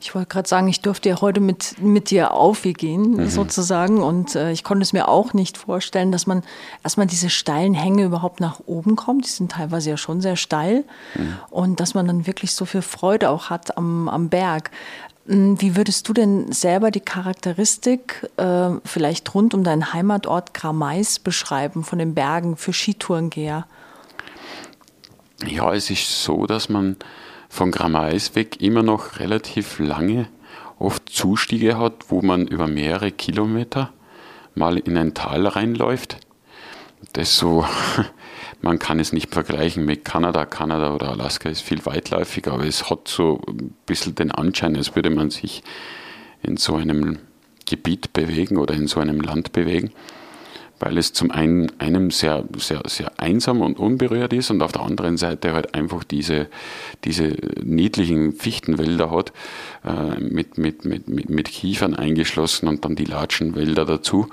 Ich 0.00 0.14
wollte 0.14 0.28
gerade 0.28 0.48
sagen, 0.48 0.68
ich 0.68 0.80
durfte 0.80 1.08
ja 1.08 1.20
heute 1.20 1.40
mit, 1.40 1.80
mit 1.80 2.10
dir 2.10 2.32
aufgehen, 2.32 3.16
mhm. 3.16 3.28
sozusagen. 3.28 4.02
Und 4.02 4.34
äh, 4.34 4.52
ich 4.52 4.62
konnte 4.62 4.82
es 4.82 4.92
mir 4.92 5.08
auch 5.08 5.32
nicht 5.32 5.56
vorstellen, 5.56 6.12
dass 6.12 6.26
man 6.26 6.42
erstmal 6.84 7.06
diese 7.06 7.30
steilen 7.30 7.74
Hänge 7.74 8.04
überhaupt 8.04 8.40
nach 8.40 8.60
oben 8.66 8.96
kommt. 8.96 9.24
Die 9.24 9.30
sind 9.30 9.52
teilweise 9.52 9.90
ja 9.90 9.96
schon 9.96 10.20
sehr 10.20 10.36
steil. 10.36 10.84
Mhm. 11.14 11.36
Und 11.50 11.80
dass 11.80 11.94
man 11.94 12.06
dann 12.06 12.26
wirklich 12.26 12.54
so 12.54 12.64
viel 12.64 12.82
Freude 12.82 13.30
auch 13.30 13.50
hat 13.50 13.76
am, 13.76 14.08
am 14.08 14.28
Berg. 14.28 14.70
Hm, 15.26 15.60
wie 15.60 15.76
würdest 15.76 16.08
du 16.08 16.12
denn 16.12 16.52
selber 16.52 16.90
die 16.90 17.00
Charakteristik 17.00 18.28
äh, 18.36 18.70
vielleicht 18.84 19.34
rund 19.34 19.54
um 19.54 19.64
deinen 19.64 19.92
Heimatort 19.92 20.54
Gramais 20.54 21.18
beschreiben 21.18 21.84
von 21.84 21.98
den 21.98 22.14
Bergen 22.14 22.56
für 22.56 22.72
Skitourengeher? 22.72 23.66
Ja, 25.44 25.74
es 25.74 25.90
ist 25.90 26.22
so, 26.22 26.46
dass 26.46 26.68
man 26.68 26.96
von 27.48 27.70
Gramais 27.70 28.34
weg 28.34 28.60
immer 28.60 28.82
noch 28.82 29.18
relativ 29.18 29.78
lange 29.78 30.28
oft 30.78 31.08
Zustiege 31.08 31.78
hat, 31.78 32.10
wo 32.10 32.22
man 32.22 32.46
über 32.46 32.66
mehrere 32.66 33.12
Kilometer 33.12 33.92
mal 34.54 34.78
in 34.78 34.96
ein 34.96 35.14
Tal 35.14 35.46
reinläuft. 35.46 36.18
Das 37.12 37.36
so, 37.36 37.66
man 38.60 38.78
kann 38.78 38.98
es 39.00 39.12
nicht 39.12 39.32
vergleichen 39.32 39.84
mit 39.84 40.04
Kanada. 40.04 40.44
Kanada 40.44 40.94
oder 40.94 41.10
Alaska 41.10 41.48
ist 41.48 41.62
viel 41.62 41.84
weitläufiger, 41.86 42.52
aber 42.52 42.66
es 42.66 42.90
hat 42.90 43.08
so 43.08 43.40
ein 43.46 43.74
bisschen 43.86 44.14
den 44.14 44.30
Anschein, 44.30 44.76
als 44.76 44.94
würde 44.94 45.10
man 45.10 45.30
sich 45.30 45.62
in 46.42 46.56
so 46.56 46.76
einem 46.76 47.18
Gebiet 47.66 48.12
bewegen 48.12 48.56
oder 48.58 48.74
in 48.74 48.86
so 48.86 49.00
einem 49.00 49.20
Land 49.20 49.52
bewegen 49.52 49.92
weil 50.78 50.98
es 50.98 51.12
zum 51.12 51.30
einen 51.30 51.72
einem 51.78 52.10
sehr, 52.10 52.44
sehr, 52.58 52.82
sehr 52.86 53.18
einsam 53.18 53.62
und 53.62 53.78
unberührt 53.78 54.32
ist 54.32 54.50
und 54.50 54.62
auf 54.62 54.72
der 54.72 54.82
anderen 54.82 55.16
Seite 55.16 55.52
halt 55.52 55.74
einfach 55.74 56.04
diese, 56.04 56.48
diese 57.04 57.36
niedlichen 57.62 58.32
Fichtenwälder 58.32 59.10
hat, 59.10 59.32
äh, 59.84 60.20
mit, 60.20 60.58
mit, 60.58 60.84
mit, 60.84 61.08
mit, 61.08 61.30
mit 61.30 61.48
Kiefern 61.48 61.94
eingeschlossen 61.94 62.68
und 62.68 62.84
dann 62.84 62.96
die 62.96 63.04
Latschenwälder 63.04 63.84
dazu. 63.84 64.28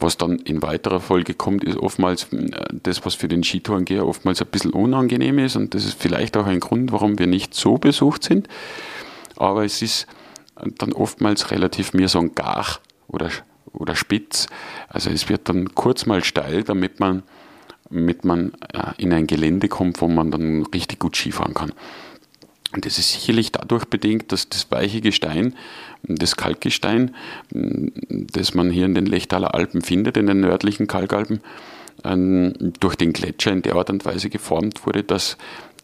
Was 0.00 0.16
dann 0.16 0.38
in 0.38 0.62
weiterer 0.62 0.98
Folge 0.98 1.34
kommt, 1.34 1.62
ist 1.62 1.76
oftmals 1.76 2.32
äh, 2.32 2.50
das, 2.82 3.04
was 3.04 3.14
für 3.14 3.28
den 3.28 3.44
Skitourengeher 3.44 4.06
oftmals 4.06 4.40
ein 4.40 4.48
bisschen 4.48 4.72
unangenehm 4.72 5.38
ist 5.38 5.56
und 5.56 5.74
das 5.74 5.84
ist 5.84 6.00
vielleicht 6.00 6.36
auch 6.36 6.46
ein 6.46 6.60
Grund, 6.60 6.90
warum 6.90 7.18
wir 7.18 7.26
nicht 7.26 7.54
so 7.54 7.78
besucht 7.78 8.24
sind. 8.24 8.48
Aber 9.36 9.64
es 9.64 9.82
ist 9.82 10.06
dann 10.78 10.92
oftmals 10.92 11.50
relativ 11.50 11.94
mehr 11.94 12.08
so 12.08 12.18
ein 12.18 12.34
Gar 12.34 12.66
oder 13.08 13.30
oder 13.72 13.94
spitz. 13.94 14.46
Also 14.88 15.10
es 15.10 15.28
wird 15.28 15.48
dann 15.48 15.74
kurz 15.74 16.06
mal 16.06 16.24
steil, 16.24 16.62
damit 16.62 17.00
man, 17.00 17.22
damit 17.90 18.24
man 18.24 18.52
äh, 18.72 18.92
in 18.98 19.12
ein 19.12 19.26
Gelände 19.26 19.68
kommt, 19.68 20.00
wo 20.00 20.08
man 20.08 20.30
dann 20.30 20.66
richtig 20.66 20.98
gut 20.98 21.16
Skifahren 21.16 21.54
kann. 21.54 21.72
Und 22.72 22.86
das 22.86 22.98
ist 22.98 23.12
sicherlich 23.12 23.50
dadurch 23.50 23.86
bedingt, 23.86 24.30
dass 24.30 24.48
das 24.48 24.70
weiche 24.70 25.00
Gestein, 25.00 25.56
das 26.04 26.36
Kalkgestein, 26.36 27.14
das 27.50 28.54
man 28.54 28.70
hier 28.70 28.84
in 28.84 28.94
den 28.94 29.06
Lechtaler 29.06 29.54
Alpen 29.54 29.82
findet, 29.82 30.16
in 30.16 30.26
den 30.26 30.40
nördlichen 30.40 30.86
Kalkalpen, 30.86 31.40
ähm, 32.04 32.54
durch 32.78 32.94
den 32.94 33.12
Gletscher 33.12 33.50
in 33.50 33.62
der 33.62 33.74
Art 33.74 33.90
und 33.90 34.04
Weise 34.04 34.30
geformt 34.30 34.86
wurde, 34.86 35.02
dass 35.02 35.36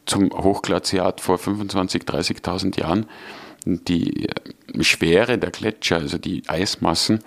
zum 0.06 0.30
Hochglaziat 0.30 1.20
vor 1.20 1.36
25.000, 1.38 2.04
30.000 2.04 2.78
Jahren 2.78 3.06
die 3.66 4.28
Schwere 4.80 5.38
der 5.38 5.50
Gletscher, 5.50 5.96
also 5.96 6.18
die 6.18 6.44
Eismassen, 6.46 7.24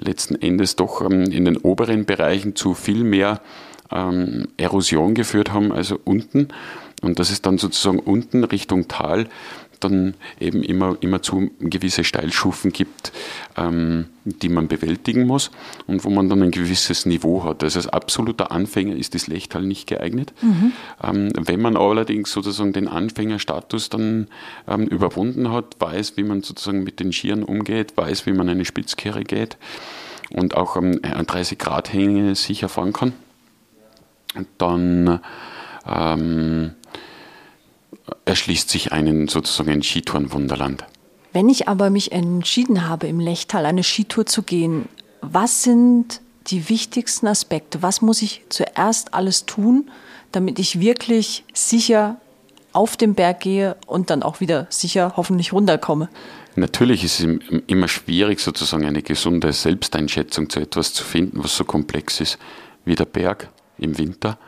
letzten 0.00 0.34
Endes 0.36 0.76
doch 0.76 1.02
ähm, 1.02 1.24
in 1.30 1.44
den 1.44 1.56
oberen 1.56 2.04
Bereichen 2.04 2.56
zu 2.56 2.74
viel 2.74 3.04
mehr 3.04 3.40
ähm, 3.90 4.48
Erosion 4.56 5.14
geführt 5.14 5.52
haben, 5.52 5.72
also 5.72 5.98
unten. 6.04 6.48
Und 7.02 7.18
dass 7.18 7.30
es 7.30 7.42
dann 7.42 7.58
sozusagen 7.58 7.98
unten 7.98 8.44
Richtung 8.44 8.88
Tal 8.88 9.28
dann 9.80 10.14
eben 10.38 10.62
immer, 10.62 10.96
immer 11.00 11.22
zu 11.22 11.50
gewisse 11.58 12.04
Steilschufen 12.04 12.72
gibt, 12.72 13.12
ähm, 13.56 14.06
die 14.24 14.48
man 14.48 14.68
bewältigen 14.68 15.26
muss 15.26 15.50
und 15.86 16.04
wo 16.04 16.10
man 16.10 16.28
dann 16.28 16.42
ein 16.42 16.50
gewisses 16.50 17.06
Niveau 17.06 17.44
hat. 17.44 17.62
Also 17.62 17.78
als 17.78 17.88
absoluter 17.88 18.52
Anfänger 18.52 18.94
ist 18.94 19.14
das 19.14 19.26
Lechtal 19.26 19.62
nicht 19.62 19.86
geeignet. 19.88 20.32
Mhm. 20.42 20.72
Ähm, 21.02 21.32
wenn 21.34 21.60
man 21.60 21.76
allerdings 21.76 22.30
sozusagen 22.32 22.72
den 22.72 22.88
Anfängerstatus 22.88 23.88
dann 23.88 24.28
ähm, 24.68 24.86
überwunden 24.86 25.50
hat, 25.50 25.76
weiß, 25.78 26.16
wie 26.16 26.24
man 26.24 26.42
sozusagen 26.42 26.82
mit 26.82 27.00
den 27.00 27.12
Skiern 27.12 27.42
umgeht, 27.42 27.96
weiß, 27.96 28.26
wie 28.26 28.32
man 28.32 28.48
eine 28.48 28.64
Spitzkehre 28.64 29.24
geht 29.24 29.56
und 30.30 30.56
auch 30.56 30.76
ähm, 30.76 31.00
an 31.02 31.26
30 31.26 31.58
Grad 31.58 31.92
Hänge 31.92 32.34
sicher 32.34 32.68
fahren 32.68 32.92
kann, 32.92 33.12
dann 34.58 35.20
ähm, 35.86 36.72
erschließt 38.24 38.68
sich 38.68 38.92
einen 38.92 39.28
sozusagen 39.28 39.70
ein 39.70 39.82
Skitourenwunderland. 39.82 40.84
Wenn 41.32 41.48
ich 41.48 41.68
aber 41.68 41.90
mich 41.90 42.12
entschieden 42.12 42.88
habe, 42.88 43.06
im 43.06 43.20
Lechtal 43.20 43.66
eine 43.66 43.82
Skitour 43.82 44.26
zu 44.26 44.42
gehen, 44.42 44.88
was 45.22 45.62
sind 45.62 46.20
die 46.48 46.68
wichtigsten 46.68 47.26
Aspekte? 47.26 47.82
Was 47.82 48.02
muss 48.02 48.22
ich 48.22 48.42
zuerst 48.48 49.14
alles 49.14 49.46
tun, 49.46 49.90
damit 50.32 50.58
ich 50.58 50.80
wirklich 50.80 51.44
sicher 51.52 52.20
auf 52.72 52.96
den 52.96 53.14
Berg 53.14 53.40
gehe 53.40 53.76
und 53.86 54.10
dann 54.10 54.22
auch 54.22 54.40
wieder 54.40 54.66
sicher 54.70 55.14
hoffentlich 55.16 55.52
runterkomme? 55.52 56.08
Natürlich 56.56 57.04
ist 57.04 57.20
es 57.20 57.38
immer 57.66 57.88
schwierig, 57.88 58.40
sozusagen 58.40 58.84
eine 58.84 59.02
gesunde 59.02 59.52
Selbsteinschätzung 59.52 60.50
zu 60.50 60.60
etwas 60.60 60.92
zu 60.92 61.04
finden, 61.04 61.42
was 61.42 61.56
so 61.56 61.64
komplex 61.64 62.20
ist 62.20 62.38
wie 62.84 62.94
der 62.94 63.04
Berg 63.04 63.48
im 63.78 63.98
Winter. 63.98 64.38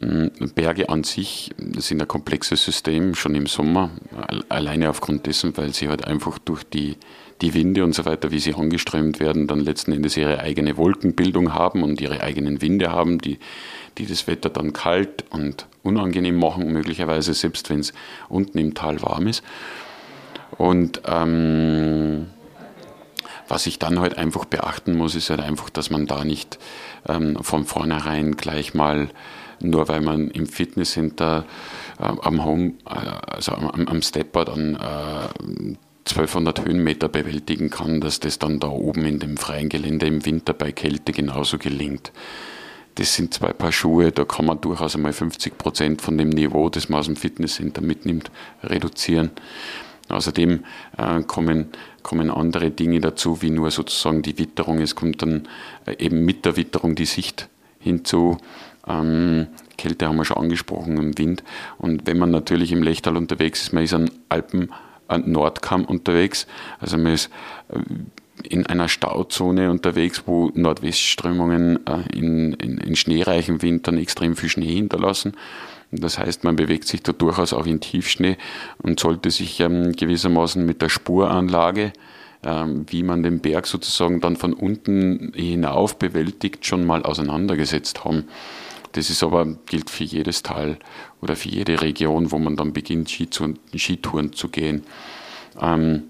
Hm, 0.00 0.30
Berge 0.54 0.88
an 0.88 1.04
sich 1.04 1.50
sind 1.76 2.00
ein 2.00 2.08
komplexes 2.08 2.64
System, 2.64 3.14
schon 3.14 3.34
im 3.34 3.46
Sommer, 3.46 3.90
alleine 4.48 4.88
aufgrund 4.88 5.26
dessen, 5.26 5.54
weil 5.58 5.74
sie 5.74 5.88
halt 5.88 6.06
einfach 6.06 6.38
durch 6.38 6.64
die, 6.64 6.96
die 7.42 7.52
Winde 7.52 7.84
und 7.84 7.94
so 7.94 8.06
weiter, 8.06 8.30
wie 8.30 8.38
sie 8.38 8.54
angeströmt 8.54 9.20
werden, 9.20 9.46
dann 9.46 9.60
letzten 9.60 9.92
Endes 9.92 10.16
ihre 10.16 10.40
eigene 10.40 10.78
Wolkenbildung 10.78 11.52
haben 11.52 11.82
und 11.82 12.00
ihre 12.00 12.22
eigenen 12.22 12.62
Winde 12.62 12.90
haben, 12.90 13.18
die, 13.18 13.38
die 13.98 14.06
das 14.06 14.26
Wetter 14.26 14.48
dann 14.48 14.72
kalt 14.72 15.24
und 15.30 15.66
unangenehm 15.82 16.36
machen, 16.36 16.72
möglicherweise 16.72 17.34
selbst 17.34 17.68
wenn 17.68 17.80
es 17.80 17.92
unten 18.30 18.56
im 18.56 18.72
Tal 18.72 19.02
warm 19.02 19.26
ist. 19.26 19.42
Und 20.56 21.02
ähm, 21.06 22.26
was 23.48 23.66
ich 23.66 23.78
dann 23.78 24.00
halt 24.00 24.16
einfach 24.16 24.46
beachten 24.46 24.96
muss, 24.96 25.14
ist 25.14 25.28
halt 25.28 25.40
einfach, 25.40 25.68
dass 25.68 25.90
man 25.90 26.06
da 26.06 26.24
nicht 26.24 26.58
ähm, 27.06 27.36
von 27.42 27.66
vornherein 27.66 28.36
gleich 28.36 28.72
mal 28.72 29.10
nur 29.60 29.88
weil 29.88 30.00
man 30.00 30.30
im 30.30 30.46
Fitnesscenter 30.46 31.44
äh, 31.98 32.02
am 32.02 32.44
Home, 32.44 32.74
äh, 32.86 33.32
also 33.32 33.52
am, 33.52 33.86
am 33.86 34.02
Stepper 34.02 34.44
dann 34.44 34.76
äh, 34.76 35.76
1200 36.08 36.64
Höhenmeter 36.64 37.08
bewältigen 37.08 37.70
kann, 37.70 38.00
dass 38.00 38.20
das 38.20 38.38
dann 38.38 38.58
da 38.58 38.68
oben 38.68 39.04
in 39.04 39.18
dem 39.18 39.36
freien 39.36 39.68
Gelände 39.68 40.06
im 40.06 40.24
Winter 40.24 40.54
bei 40.54 40.72
Kälte 40.72 41.12
genauso 41.12 41.58
gelingt. 41.58 42.12
das 42.96 43.14
sind 43.14 43.32
zwei 43.32 43.52
Paar 43.52 43.72
Schuhe, 43.72 44.10
da 44.10 44.24
kann 44.24 44.46
man 44.46 44.60
durchaus 44.60 44.96
einmal 44.96 45.12
50 45.12 45.56
Prozent 45.56 46.02
von 46.02 46.18
dem 46.18 46.30
Niveau, 46.30 46.68
das 46.68 46.88
man 46.88 47.00
aus 47.00 47.06
dem 47.06 47.16
Fitnesscenter 47.16 47.80
mitnimmt, 47.80 48.30
reduzieren. 48.64 49.30
Außerdem 50.10 50.64
äh, 50.98 51.22
kommen, 51.22 51.68
kommen 52.02 52.30
andere 52.30 52.70
Dinge 52.70 53.00
dazu, 53.00 53.42
wie 53.42 53.50
nur 53.50 53.70
sozusagen 53.70 54.22
die 54.22 54.38
Witterung. 54.38 54.80
Es 54.80 54.96
kommt 54.96 55.22
dann 55.22 55.48
äh, 55.86 56.04
eben 56.04 56.24
mit 56.24 56.44
der 56.44 56.56
Witterung 56.56 56.94
die 56.96 57.06
Sicht 57.06 57.48
hinzu. 57.78 58.36
Ähm, 58.90 59.46
Kälte 59.76 60.06
haben 60.06 60.16
wir 60.16 60.24
schon 60.24 60.38
angesprochen, 60.38 60.96
im 60.96 61.16
Wind. 61.16 61.42
Und 61.78 62.06
wenn 62.06 62.18
man 62.18 62.30
natürlich 62.30 62.72
im 62.72 62.82
Lechtal 62.82 63.16
unterwegs 63.16 63.62
ist, 63.62 63.72
man 63.72 63.84
ist 63.84 63.94
an 63.94 64.10
Alpen, 64.28 64.70
an 65.08 65.30
Nordkamm 65.30 65.84
unterwegs, 65.84 66.46
also 66.80 66.98
man 66.98 67.14
ist 67.14 67.30
äh, 67.68 67.78
in 68.42 68.66
einer 68.66 68.88
Stauzone 68.88 69.70
unterwegs, 69.70 70.22
wo 70.26 70.50
Nordwestströmungen 70.54 71.86
äh, 71.86 72.16
in, 72.16 72.52
in, 72.54 72.78
in 72.78 72.96
schneereichen 72.96 73.62
Wintern 73.62 73.98
extrem 73.98 74.36
viel 74.36 74.48
Schnee 74.48 74.74
hinterlassen. 74.74 75.34
Das 75.92 76.18
heißt, 76.18 76.44
man 76.44 76.56
bewegt 76.56 76.86
sich 76.86 77.02
da 77.02 77.12
durchaus 77.12 77.52
auch 77.52 77.66
in 77.66 77.80
Tiefschnee 77.80 78.36
und 78.78 79.00
sollte 79.00 79.30
sich 79.30 79.60
ähm, 79.60 79.92
gewissermaßen 79.92 80.64
mit 80.64 80.82
der 80.82 80.88
Spuranlage, 80.88 81.92
ähm, 82.44 82.86
wie 82.88 83.02
man 83.02 83.22
den 83.22 83.40
Berg 83.40 83.66
sozusagen 83.66 84.20
dann 84.20 84.36
von 84.36 84.52
unten 84.52 85.32
hinauf 85.34 85.98
bewältigt, 85.98 86.64
schon 86.64 86.86
mal 86.86 87.02
auseinandergesetzt 87.02 88.04
haben. 88.04 88.24
Das 88.92 89.10
ist 89.10 89.22
aber, 89.22 89.46
gilt 89.66 89.90
für 89.90 90.04
jedes 90.04 90.42
Tal 90.42 90.78
oder 91.20 91.36
für 91.36 91.48
jede 91.48 91.80
Region, 91.80 92.32
wo 92.32 92.38
man 92.38 92.56
dann 92.56 92.72
beginnt, 92.72 93.10
Skitouren 93.10 94.32
zu 94.32 94.48
gehen. 94.48 94.84
Ähm, 95.60 96.04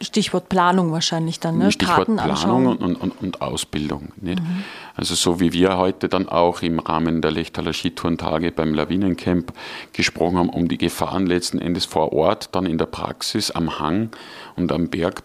Stichwort 0.00 0.48
Planung 0.48 0.90
wahrscheinlich 0.90 1.38
dann, 1.38 1.58
ne? 1.58 1.70
Stichwort 1.70 2.06
Karten 2.06 2.16
Planung 2.16 2.66
und, 2.66 2.96
und, 2.96 3.12
und, 3.20 3.42
Ausbildung. 3.42 4.12
Nicht? 4.16 4.40
Mhm. 4.40 4.64
Also 4.96 5.14
so 5.14 5.38
wie 5.38 5.52
wir 5.52 5.76
heute 5.76 6.08
dann 6.08 6.28
auch 6.28 6.62
im 6.62 6.78
Rahmen 6.78 7.20
der 7.20 7.30
Lechtaler 7.30 7.72
Skitourentage 7.72 8.52
beim 8.52 8.74
Lawinencamp 8.74 9.52
gesprochen 9.92 10.38
haben, 10.38 10.48
um 10.48 10.68
die 10.68 10.78
Gefahren 10.78 11.26
letzten 11.26 11.58
Endes 11.58 11.84
vor 11.84 12.12
Ort 12.12 12.48
dann 12.52 12.66
in 12.66 12.78
der 12.78 12.86
Praxis 12.86 13.50
am 13.50 13.78
Hang 13.78 14.10
und 14.56 14.72
am 14.72 14.88
Berg 14.88 15.22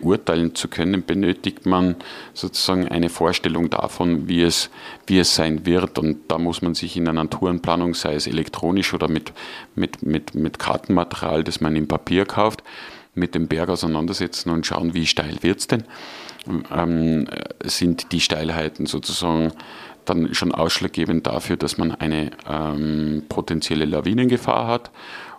beurteilen 0.00 0.54
zu 0.54 0.68
können, 0.68 1.04
benötigt 1.04 1.66
man 1.66 1.96
sozusagen 2.34 2.88
eine 2.88 3.08
Vorstellung 3.08 3.70
davon, 3.70 4.28
wie 4.28 4.42
es, 4.42 4.70
wie 5.06 5.18
es 5.18 5.34
sein 5.34 5.66
wird. 5.66 5.98
Und 5.98 6.18
da 6.28 6.38
muss 6.38 6.62
man 6.62 6.74
sich 6.74 6.96
in 6.96 7.08
einer 7.08 7.28
Tourenplanung, 7.28 7.94
sei 7.94 8.14
es 8.14 8.26
elektronisch 8.26 8.94
oder 8.94 9.08
mit, 9.08 9.32
mit, 9.74 10.02
mit, 10.02 10.34
mit 10.34 10.58
Kartenmaterial, 10.58 11.44
das 11.44 11.60
man 11.60 11.76
im 11.76 11.88
Papier 11.88 12.24
kauft, 12.24 12.62
mit 13.14 13.34
dem 13.34 13.48
Berg 13.48 13.68
auseinandersetzen 13.68 14.50
und 14.50 14.66
schauen, 14.66 14.94
wie 14.94 15.06
steil 15.06 15.38
wird 15.42 15.60
es 15.60 15.66
denn. 15.66 15.84
Ähm, 16.74 17.28
sind 17.64 18.12
die 18.12 18.20
Steilheiten 18.20 18.86
sozusagen 18.86 19.52
dann 20.04 20.34
schon 20.34 20.52
ausschlaggebend 20.52 21.26
dafür, 21.26 21.56
dass 21.56 21.78
man 21.78 21.92
eine 21.92 22.30
ähm, 22.48 23.24
potenzielle 23.28 23.84
Lawinengefahr 23.84 24.66
hat? 24.66 24.90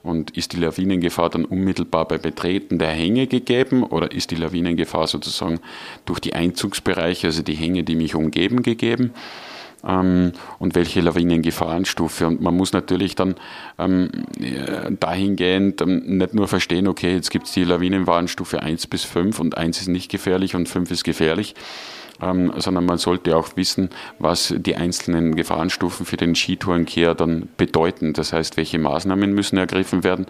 Und 0.03 0.31
ist 0.37 0.51
die 0.51 0.57
Lawinengefahr 0.57 1.29
dann 1.29 1.45
unmittelbar 1.45 2.07
bei 2.07 2.17
Betreten 2.17 2.77
der 2.77 2.89
Hänge 2.89 3.25
gegeben 3.25 3.83
oder 3.83 4.11
ist 4.11 4.31
die 4.31 4.35
Lawinengefahr 4.35 5.07
sozusagen 5.07 5.59
durch 6.05 6.19
die 6.19 6.33
Einzugsbereiche, 6.33 7.27
also 7.27 7.41
die 7.41 7.55
Hänge, 7.55 7.83
die 7.83 7.95
mich 7.95 8.13
umgeben, 8.13 8.63
gegeben? 8.63 9.13
ähm, 9.87 10.31
und 10.59 10.75
welche 10.75 11.01
Lawinengefahrenstufe. 11.01 12.27
Und 12.27 12.41
man 12.41 12.55
muss 12.55 12.73
natürlich 12.73 13.15
dann 13.15 13.35
ähm, 13.77 14.09
dahingehend 14.99 15.81
ähm, 15.81 16.17
nicht 16.17 16.33
nur 16.33 16.47
verstehen, 16.47 16.87
okay, 16.87 17.13
jetzt 17.13 17.31
gibt 17.31 17.47
es 17.47 17.53
die 17.53 17.63
Lawinenwarnstufe 17.63 18.61
1 18.61 18.87
bis 18.87 19.03
5 19.03 19.39
und 19.39 19.57
1 19.57 19.81
ist 19.81 19.87
nicht 19.87 20.09
gefährlich 20.09 20.55
und 20.55 20.69
5 20.69 20.91
ist 20.91 21.03
gefährlich, 21.03 21.55
ähm, 22.21 22.53
sondern 22.57 22.85
man 22.85 22.97
sollte 22.97 23.35
auch 23.35 23.55
wissen, 23.55 23.89
was 24.19 24.53
die 24.57 24.75
einzelnen 24.75 25.35
Gefahrenstufen 25.35 26.05
für 26.05 26.17
den 26.17 26.35
Skitourenkehr 26.35 27.15
dann 27.15 27.49
bedeuten. 27.57 28.13
Das 28.13 28.33
heißt, 28.33 28.57
welche 28.57 28.79
Maßnahmen 28.79 29.33
müssen 29.33 29.57
ergriffen 29.57 30.03
werden 30.03 30.27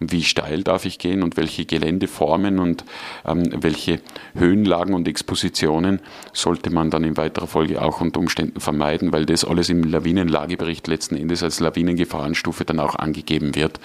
und 0.00 0.12
wie 0.12 0.22
steil 0.22 0.62
darf 0.62 0.84
ich 0.84 0.98
gehen 0.98 1.22
und 1.22 1.36
welche 1.36 1.64
Geländeformen 1.64 2.58
und 2.58 2.84
ähm, 3.24 3.44
welche 3.62 4.00
Höhenlagen 4.34 4.94
und 4.94 5.08
Expositionen 5.08 6.00
sollte 6.32 6.70
man 6.70 6.90
dann 6.90 7.04
in 7.04 7.16
weiterer 7.16 7.46
Folge 7.46 7.82
auch 7.82 8.00
unter 8.00 8.20
Umständen 8.20 8.60
vermeiden, 8.60 9.12
weil 9.12 9.26
das 9.26 9.44
alles 9.44 9.68
im 9.68 9.82
Lawinenlagebericht 9.82 10.86
letzten 10.88 11.16
Endes 11.16 11.42
als 11.42 11.60
Lawinengefahrenstufe 11.60 12.64
dann 12.64 12.80
auch 12.80 12.96
angegeben 12.96 13.54
wird. 13.54 13.80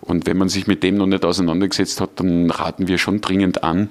Und 0.00 0.26
wenn 0.26 0.36
man 0.36 0.48
sich 0.48 0.66
mit 0.66 0.82
dem 0.82 0.96
noch 0.96 1.06
nicht 1.06 1.24
auseinandergesetzt 1.24 2.00
hat, 2.00 2.10
dann 2.16 2.50
raten 2.50 2.88
wir 2.88 2.98
schon 2.98 3.20
dringend 3.20 3.62
an, 3.62 3.90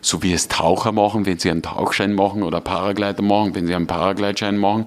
so 0.00 0.22
wie 0.22 0.32
es 0.32 0.48
Taucher 0.48 0.92
machen, 0.92 1.26
wenn 1.26 1.38
sie 1.38 1.50
einen 1.50 1.62
Tauchschein 1.62 2.14
machen 2.14 2.42
oder 2.42 2.60
Paraglider 2.60 3.22
machen, 3.22 3.54
wenn 3.54 3.66
sie 3.66 3.74
einen 3.74 3.86
Paraglidschein 3.86 4.56
machen, 4.56 4.86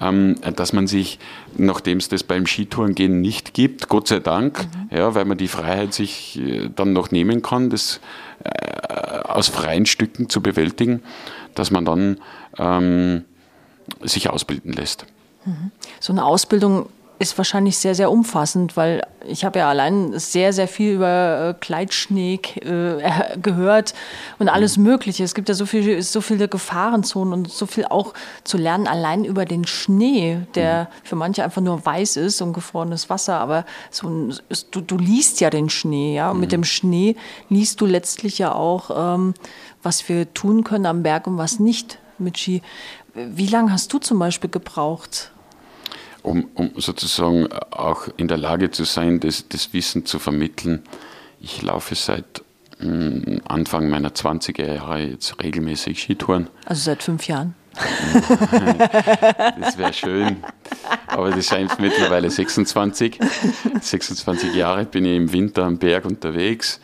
ähm, 0.00 0.36
dass 0.56 0.72
man 0.72 0.86
sich, 0.86 1.18
nachdem 1.56 1.98
es 1.98 2.08
das 2.08 2.22
beim 2.22 2.46
Skitourengehen 2.46 3.20
nicht 3.20 3.54
gibt, 3.54 3.88
Gott 3.88 4.08
sei 4.08 4.20
Dank, 4.20 4.66
mhm. 4.90 4.96
ja, 4.96 5.14
weil 5.14 5.24
man 5.24 5.38
die 5.38 5.48
Freiheit 5.48 5.94
sich 5.94 6.38
äh, 6.38 6.68
dann 6.74 6.92
noch 6.92 7.10
nehmen 7.10 7.42
kann, 7.42 7.70
das 7.70 8.00
äh, 8.44 9.18
aus 9.24 9.48
freien 9.48 9.86
Stücken 9.86 10.28
zu 10.28 10.40
bewältigen, 10.40 11.02
dass 11.54 11.70
man 11.70 11.84
dann 11.84 12.18
ähm, 12.58 13.24
sich 14.02 14.30
ausbilden 14.30 14.72
lässt. 14.72 15.06
Mhm. 15.44 15.70
So 16.00 16.12
eine 16.12 16.24
Ausbildung 16.24 16.88
ist 17.22 17.38
wahrscheinlich 17.38 17.78
sehr, 17.78 17.94
sehr 17.94 18.10
umfassend, 18.10 18.76
weil 18.76 19.06
ich 19.24 19.44
habe 19.44 19.60
ja 19.60 19.68
allein 19.68 20.18
sehr, 20.18 20.52
sehr 20.52 20.66
viel 20.66 20.94
über 20.94 21.50
äh, 21.50 21.54
Kleidschnee 21.54 22.40
äh, 22.56 23.38
gehört 23.40 23.94
und 24.40 24.48
alles 24.48 24.76
mhm. 24.76 24.82
Mögliche. 24.82 25.22
Es 25.22 25.32
gibt 25.32 25.48
ja 25.48 25.54
so, 25.54 25.64
viel, 25.64 26.02
so 26.02 26.20
viele 26.20 26.48
Gefahrenzonen 26.48 27.32
und 27.32 27.48
so 27.48 27.66
viel 27.66 27.84
auch 27.84 28.12
zu 28.42 28.58
lernen, 28.58 28.88
allein 28.88 29.24
über 29.24 29.44
den 29.44 29.64
Schnee, 29.68 30.40
der 30.56 30.82
mhm. 30.82 31.06
für 31.06 31.14
manche 31.14 31.44
einfach 31.44 31.62
nur 31.62 31.86
weiß 31.86 32.16
ist 32.16 32.42
und 32.42 32.54
gefrorenes 32.54 33.08
Wasser, 33.08 33.38
aber 33.38 33.66
so 33.92 34.08
ein, 34.08 34.34
du, 34.72 34.80
du 34.80 34.98
liest 34.98 35.40
ja 35.40 35.48
den 35.48 35.70
Schnee, 35.70 36.16
ja. 36.16 36.32
Und 36.32 36.40
mit 36.40 36.48
mhm. 36.48 36.56
dem 36.56 36.64
Schnee 36.64 37.14
liest 37.48 37.80
du 37.80 37.86
letztlich 37.86 38.38
ja 38.38 38.52
auch, 38.52 39.14
ähm, 39.14 39.34
was 39.80 40.08
wir 40.08 40.34
tun 40.34 40.64
können 40.64 40.86
am 40.86 41.04
Berg 41.04 41.28
und 41.28 41.38
was 41.38 41.60
nicht 41.60 42.00
mit 42.18 42.36
Ski. 42.36 42.62
Wie 43.14 43.46
lange 43.46 43.72
hast 43.72 43.92
du 43.92 43.98
zum 43.98 44.18
Beispiel 44.18 44.50
gebraucht? 44.50 45.30
Um, 46.22 46.48
um 46.54 46.70
sozusagen 46.76 47.50
auch 47.70 48.08
in 48.16 48.28
der 48.28 48.38
Lage 48.38 48.70
zu 48.70 48.84
sein, 48.84 49.20
das, 49.20 49.48
das 49.48 49.72
Wissen 49.72 50.06
zu 50.06 50.18
vermitteln. 50.18 50.82
Ich 51.40 51.62
laufe 51.62 51.94
seit 51.94 52.42
hm, 52.78 53.40
Anfang 53.44 53.88
meiner 53.88 54.10
20er 54.10 54.74
Jahre 54.74 55.02
jetzt 55.02 55.42
regelmäßig 55.42 56.00
Skitouren. 56.00 56.48
Also 56.66 56.82
seit 56.82 57.02
fünf 57.02 57.26
Jahren? 57.26 57.54
das 59.60 59.78
wäre 59.78 59.92
schön. 59.92 60.36
Aber 61.06 61.30
das 61.30 61.46
scheint 61.46 61.78
mittlerweile 61.80 62.30
26. 62.30 63.18
26 63.80 64.54
Jahre 64.54 64.84
bin 64.84 65.04
ich 65.04 65.16
im 65.16 65.32
Winter 65.32 65.64
am 65.64 65.78
Berg 65.78 66.04
unterwegs. 66.04 66.80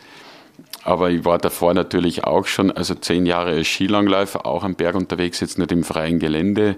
Aber 0.83 1.11
ich 1.11 1.25
war 1.25 1.37
davor 1.37 1.73
natürlich 1.73 2.23
auch 2.23 2.45
schon, 2.45 2.71
also 2.71 2.95
zehn 2.95 3.25
Jahre 3.25 3.51
als 3.51 3.67
Skilangläufer, 3.67 4.45
auch 4.45 4.63
am 4.63 4.75
Berg 4.75 4.95
unterwegs, 4.95 5.39
jetzt 5.41 5.59
nicht 5.59 5.71
im 5.71 5.83
freien 5.83 6.19
Gelände 6.19 6.77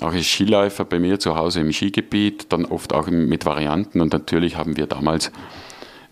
auch 0.00 0.12
als 0.12 0.26
Skiläufer 0.26 0.84
bei 0.84 0.98
mir 0.98 1.18
zu 1.18 1.36
Hause 1.36 1.60
im 1.60 1.72
Skigebiet, 1.72 2.46
dann 2.52 2.64
oft 2.64 2.92
auch 2.92 3.06
mit 3.08 3.46
Varianten 3.46 4.00
und 4.00 4.12
natürlich 4.12 4.56
haben 4.56 4.76
wir 4.76 4.86
damals 4.86 5.30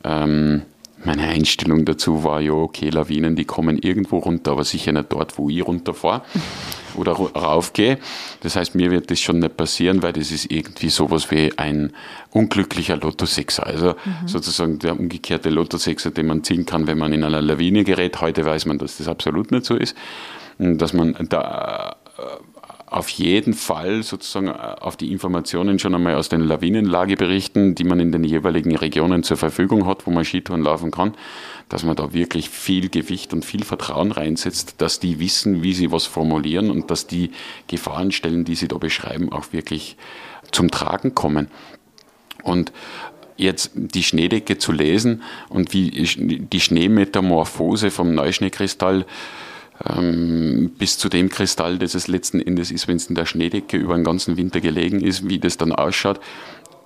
ähm, 0.04 0.62
meine 1.04 1.24
Einstellung 1.24 1.84
dazu 1.84 2.22
war, 2.22 2.40
ja, 2.40 2.52
okay, 2.52 2.90
Lawinen, 2.90 3.34
die 3.34 3.44
kommen 3.44 3.78
irgendwo 3.78 4.18
runter, 4.18 4.52
aber 4.52 4.64
sicher 4.64 4.92
nicht 4.92 5.12
dort, 5.12 5.36
wo 5.36 5.48
ich 5.48 5.66
runterfahre 5.66 6.22
oder 6.94 7.12
raufgehe. 7.12 7.98
Das 8.40 8.56
heißt, 8.56 8.74
mir 8.74 8.90
wird 8.90 9.10
das 9.10 9.20
schon 9.20 9.40
nicht 9.40 9.56
passieren, 9.56 10.02
weil 10.02 10.12
das 10.12 10.30
ist 10.30 10.50
irgendwie 10.50 10.90
sowas 10.90 11.30
wie 11.30 11.52
ein 11.58 11.92
unglücklicher 12.30 12.96
Lottosechser. 12.96 13.66
Also 13.66 13.94
mhm. 14.04 14.28
sozusagen 14.28 14.78
der 14.78 14.98
umgekehrte 14.98 15.50
Lottosechser, 15.50 16.12
den 16.12 16.26
man 16.26 16.44
ziehen 16.44 16.66
kann, 16.66 16.86
wenn 16.86 16.98
man 16.98 17.12
in 17.12 17.24
einer 17.24 17.42
Lawine 17.42 17.82
gerät. 17.82 18.20
Heute 18.20 18.44
weiß 18.44 18.66
man, 18.66 18.78
dass 18.78 18.98
das 18.98 19.08
absolut 19.08 19.50
nicht 19.50 19.64
so 19.64 19.74
ist. 19.74 19.96
Dass 20.58 20.92
man 20.92 21.16
da 21.28 21.96
auf 22.92 23.08
jeden 23.08 23.54
Fall 23.54 24.02
sozusagen 24.02 24.48
äh, 24.48 24.52
auf 24.52 24.96
die 24.96 25.12
Informationen 25.12 25.78
schon 25.78 25.94
einmal 25.94 26.16
aus 26.16 26.28
den 26.28 26.42
Lawinenlageberichten, 26.42 27.74
die 27.74 27.84
man 27.84 28.00
in 28.00 28.12
den 28.12 28.22
jeweiligen 28.22 28.76
Regionen 28.76 29.22
zur 29.22 29.38
Verfügung 29.38 29.86
hat, 29.86 30.06
wo 30.06 30.10
man 30.10 30.24
Skitouren 30.24 30.62
laufen 30.62 30.90
kann, 30.90 31.14
dass 31.68 31.84
man 31.84 31.96
da 31.96 32.12
wirklich 32.12 32.50
viel 32.50 32.90
Gewicht 32.90 33.32
und 33.32 33.44
viel 33.44 33.64
Vertrauen 33.64 34.12
reinsetzt, 34.12 34.74
dass 34.78 35.00
die 35.00 35.18
wissen, 35.18 35.62
wie 35.62 35.72
sie 35.72 35.90
was 35.90 36.06
formulieren 36.06 36.70
und 36.70 36.90
dass 36.90 37.06
die 37.06 37.30
Gefahrenstellen, 37.66 38.44
die 38.44 38.54
sie 38.54 38.68
da 38.68 38.76
beschreiben, 38.76 39.32
auch 39.32 39.52
wirklich 39.52 39.96
zum 40.50 40.70
Tragen 40.70 41.14
kommen. 41.14 41.48
Und 42.42 42.72
jetzt 43.38 43.70
die 43.74 44.02
Schneedecke 44.02 44.58
zu 44.58 44.70
lesen 44.70 45.22
und 45.48 45.72
wie 45.72 45.90
die 45.90 46.60
Schneemetamorphose 46.60 47.90
vom 47.90 48.14
Neuschneekristall 48.14 49.06
ähm, 49.88 50.72
bis 50.78 50.98
zu 50.98 51.08
dem 51.08 51.28
Kristall, 51.28 51.78
das 51.78 51.94
es 51.94 52.08
letzten 52.08 52.40
Endes 52.40 52.70
ist, 52.70 52.88
wenn 52.88 52.96
es 52.96 53.06
in 53.06 53.14
der 53.14 53.26
Schneedecke 53.26 53.76
über 53.76 53.94
den 53.94 54.04
ganzen 54.04 54.36
Winter 54.36 54.60
gelegen 54.60 55.00
ist, 55.00 55.28
wie 55.28 55.38
das 55.38 55.56
dann 55.56 55.72
ausschaut. 55.72 56.20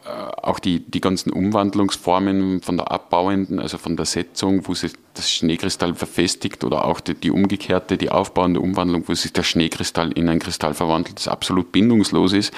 Äh, 0.06 0.09
auch 0.42 0.61
die, 0.61 0.80
die 0.80 1.00
ganzen 1.00 1.30
Umwandlungsformen 1.32 2.62
von 2.62 2.76
der 2.76 2.92
abbauenden, 2.92 3.59
also 3.59 3.76
von 3.76 3.96
der 3.96 4.06
Setzung, 4.06 4.68
wo 4.68 4.74
sich 4.74 4.92
das 5.14 5.30
Schneekristall 5.30 5.94
verfestigt 5.94 6.62
oder 6.62 6.85
auch 6.85 7.00
die, 7.00 7.14
die 7.14 7.30
umgekehrte, 7.30 7.98
die 7.98 8.11
aufbauende 8.11 8.61
Umwandlung, 8.61 9.04
wo 9.09 9.14
sich 9.14 9.32
der 9.32 9.42
Schneekristall 9.42 10.12
in 10.12 10.28
ein 10.28 10.38
Kristall 10.38 10.74
verwandelt, 10.74 11.16
das 11.16 11.28
absolut 11.28 11.72
bindungslos 11.72 12.32
ist. 12.32 12.52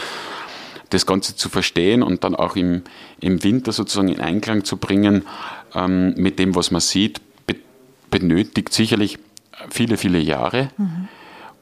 Das 0.91 1.07
Ganze 1.07 1.37
zu 1.37 1.49
verstehen 1.49 2.03
und 2.03 2.25
dann 2.25 2.35
auch 2.35 2.57
im, 2.57 2.83
im 3.21 3.43
Winter 3.43 3.73
sozusagen 3.73 4.09
in 4.09 4.21
Einklang 4.21 4.65
zu 4.65 4.77
bringen 4.77 5.25
ähm, 5.75 6.15
mit 6.17 6.39
dem, 6.39 6.55
was 6.55 6.71
man 6.71 6.81
sieht, 6.81 7.21
be 7.47 7.57
benötigt 8.11 8.73
sicherlich 8.73 9.19
viele, 9.71 9.97
viele 9.97 10.19
Jahre. 10.19 10.71
Mhm. 10.77 11.09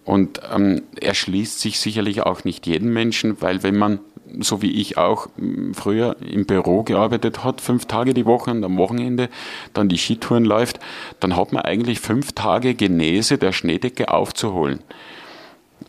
Und 0.04 0.40
ähm, 0.54 0.82
erschließt 1.00 1.60
sich 1.60 1.80
sicherlich 1.80 2.22
auch 2.22 2.44
nicht 2.44 2.66
jeden 2.66 2.92
Menschen, 2.92 3.42
weil 3.42 3.64
wenn 3.64 3.76
man 3.76 3.98
so 4.40 4.62
wie 4.62 4.70
ich 4.70 4.98
auch 4.98 5.28
früher 5.72 6.16
im 6.20 6.46
Büro 6.46 6.82
gearbeitet 6.82 7.44
hat, 7.44 7.60
fünf 7.60 7.86
Tage 7.86 8.14
die 8.14 8.26
Woche 8.26 8.50
und 8.50 8.64
am 8.64 8.76
Wochenende 8.76 9.28
dann 9.72 9.88
die 9.88 9.98
Skitouren 9.98 10.44
läuft, 10.44 10.80
dann 11.20 11.36
hat 11.36 11.52
man 11.52 11.62
eigentlich 11.62 12.00
fünf 12.00 12.32
Tage 12.32 12.74
Genese 12.74 13.38
der 13.38 13.52
Schneedecke 13.52 14.12
aufzuholen. 14.12 14.80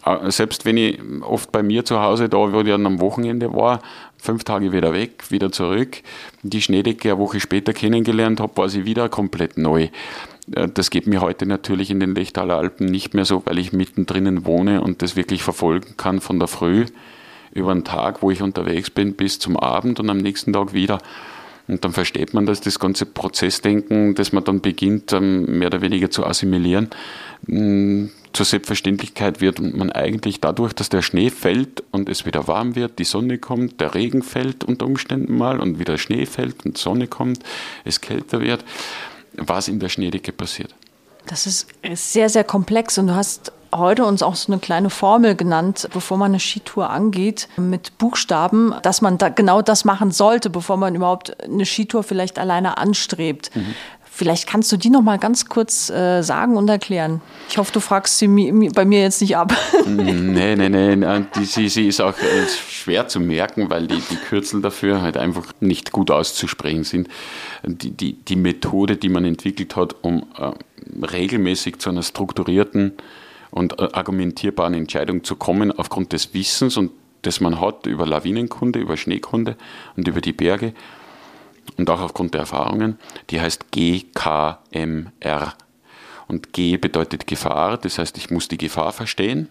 Äh, 0.05 0.31
selbst 0.31 0.65
wenn 0.65 0.77
ich 0.77 0.99
oft 1.21 1.51
bei 1.51 1.63
mir 1.63 1.85
zu 1.85 2.01
Hause 2.01 2.29
da, 2.29 2.37
wo 2.37 2.61
ich 2.61 2.67
dann 2.67 2.85
am 2.85 2.99
Wochenende 2.99 3.53
war, 3.53 3.81
fünf 4.17 4.43
Tage 4.43 4.71
wieder 4.71 4.93
weg, 4.93 5.29
wieder 5.29 5.51
zurück, 5.51 6.01
die 6.43 6.61
Schneedecke 6.61 7.11
eine 7.11 7.19
Woche 7.19 7.39
später 7.39 7.73
kennengelernt 7.73 8.39
habe, 8.39 8.55
war 8.57 8.69
sie 8.69 8.85
wieder 8.85 9.09
komplett 9.09 9.57
neu. 9.57 9.89
Äh, 10.53 10.67
das 10.73 10.89
geht 10.89 11.07
mir 11.07 11.21
heute 11.21 11.45
natürlich 11.45 11.91
in 11.91 11.99
den 11.99 12.15
Lechtaler 12.15 12.57
Alpen 12.57 12.87
nicht 12.87 13.13
mehr 13.13 13.25
so, 13.25 13.43
weil 13.45 13.57
ich 13.59 13.73
mittendrin 13.73 14.45
wohne 14.45 14.81
und 14.81 15.01
das 15.01 15.15
wirklich 15.15 15.43
verfolgen 15.43 15.95
kann 15.97 16.21
von 16.21 16.39
der 16.39 16.47
Früh 16.47 16.85
über 17.53 17.71
einen 17.71 17.83
Tag, 17.83 18.21
wo 18.21 18.31
ich 18.31 18.41
unterwegs 18.41 18.89
bin, 18.89 19.13
bis 19.13 19.39
zum 19.39 19.57
Abend 19.57 19.99
und 19.99 20.09
am 20.09 20.17
nächsten 20.17 20.53
Tag 20.53 20.73
wieder. 20.73 20.99
Und 21.67 21.83
dann 21.83 21.91
versteht 21.91 22.33
man, 22.33 22.45
dass 22.45 22.61
das 22.61 22.79
ganze 22.79 23.05
Prozessdenken, 23.05 24.15
das 24.15 24.31
man 24.31 24.43
dann 24.43 24.61
beginnt, 24.61 25.11
ähm, 25.11 25.59
mehr 25.59 25.67
oder 25.67 25.81
weniger 25.81 26.09
zu 26.09 26.25
assimilieren, 26.25 26.89
mm, 27.47 28.05
zur 28.31 28.45
Selbstverständlichkeit 28.45 29.41
wird 29.41 29.59
und 29.59 29.75
man 29.75 29.91
eigentlich 29.91 30.39
dadurch, 30.39 30.73
dass 30.73 30.89
der 30.89 31.01
Schnee 31.01 31.29
fällt 31.29 31.83
und 31.91 32.07
es 32.07 32.25
wieder 32.25 32.47
warm 32.47 32.75
wird, 32.75 32.99
die 32.99 33.03
Sonne 33.03 33.37
kommt, 33.37 33.81
der 33.81 33.95
Regen 33.95 34.21
fällt 34.21 34.63
unter 34.63 34.85
Umständen 34.85 35.37
mal 35.37 35.59
und 35.59 35.79
wieder 35.79 35.97
Schnee 35.97 36.25
fällt 36.25 36.65
und 36.65 36.77
Sonne 36.77 37.07
kommt, 37.07 37.39
es 37.83 37.99
kälter 37.99 38.39
wird, 38.39 38.63
was 39.37 39.67
in 39.67 39.79
der 39.79 39.89
Schneedecke 39.89 40.31
passiert. 40.31 40.73
Das 41.27 41.45
ist 41.45 41.67
sehr, 41.93 42.29
sehr 42.29 42.43
komplex 42.43 42.97
und 42.97 43.07
du 43.07 43.15
hast 43.15 43.51
heute 43.73 44.05
uns 44.05 44.23
auch 44.23 44.35
so 44.35 44.51
eine 44.51 44.59
kleine 44.59 44.89
Formel 44.89 45.35
genannt, 45.35 45.89
bevor 45.93 46.17
man 46.17 46.31
eine 46.31 46.39
Skitour 46.39 46.89
angeht, 46.89 47.49
mit 47.57 47.97
Buchstaben, 47.97 48.73
dass 48.81 49.01
man 49.01 49.17
da 49.17 49.29
genau 49.29 49.61
das 49.61 49.85
machen 49.85 50.11
sollte, 50.11 50.49
bevor 50.49 50.77
man 50.77 50.95
überhaupt 50.95 51.43
eine 51.43 51.65
Skitour 51.65 52.03
vielleicht 52.03 52.39
alleine 52.39 52.77
anstrebt. 52.77 53.55
Mhm. 53.55 53.75
Vielleicht 54.17 54.47
kannst 54.47 54.71
du 54.71 54.77
die 54.77 54.89
noch 54.89 55.03
mal 55.03 55.19
ganz 55.19 55.45
kurz 55.45 55.91
äh, 55.91 56.23
sagen 56.23 56.57
und 56.57 56.67
erklären. 56.67 57.21
Ich 57.49 57.59
hoffe, 57.59 57.71
du 57.71 57.79
fragst 57.79 58.17
sie 58.17 58.27
mi 58.27 58.67
bei 58.73 58.83
mir 58.83 59.01
jetzt 59.01 59.21
nicht 59.21 59.37
ab. 59.37 59.53
Mm, 59.85 60.33
nee, 60.33 60.55
nee, 60.55 60.69
nee. 60.69 60.95
Die, 61.35 61.45
sie, 61.45 61.69
sie 61.69 61.87
ist 61.87 62.01
auch 62.01 62.17
äh, 62.17 62.47
schwer 62.67 63.07
zu 63.07 63.19
merken, 63.19 63.69
weil 63.69 63.85
die, 63.85 64.01
die 64.09 64.15
Kürzel 64.15 64.63
dafür 64.63 65.03
halt 65.03 65.17
einfach 65.17 65.45
nicht 65.59 65.91
gut 65.91 66.09
auszusprechen 66.09 66.83
sind. 66.83 67.09
Die, 67.63 67.91
die, 67.91 68.13
die 68.13 68.35
Methode, 68.35 68.97
die 68.97 69.09
man 69.09 69.23
entwickelt 69.23 69.75
hat, 69.75 69.95
um 70.01 70.25
äh, 70.35 71.05
regelmäßig 71.05 71.77
zu 71.77 71.91
einer 71.91 72.01
strukturierten 72.01 72.93
und 73.51 73.79
äh, 73.79 73.89
argumentierbaren 73.93 74.73
Entscheidung 74.73 75.25
zu 75.25 75.35
kommen 75.35 75.71
aufgrund 75.71 76.11
des 76.11 76.33
Wissens 76.33 76.75
und 76.75 76.89
das 77.21 77.39
man 77.39 77.61
hat 77.61 77.85
über 77.85 78.07
Lawinenkunde, 78.07 78.79
über 78.79 78.97
Schneekunde 78.97 79.57
und 79.95 80.07
über 80.07 80.21
die 80.21 80.33
Berge 80.33 80.73
und 81.77 81.89
auch 81.89 82.01
aufgrund 82.01 82.33
der 82.33 82.41
Erfahrungen, 82.41 82.97
die 83.29 83.39
heißt 83.39 83.71
GKMR. 83.71 85.53
Und 86.27 86.51
G 86.51 86.77
bedeutet 86.77 87.27
Gefahr, 87.27 87.77
das 87.77 87.97
heißt, 87.99 88.17
ich 88.17 88.29
muss 88.29 88.47
die 88.47 88.57
Gefahr 88.57 88.91
verstehen. 88.91 89.47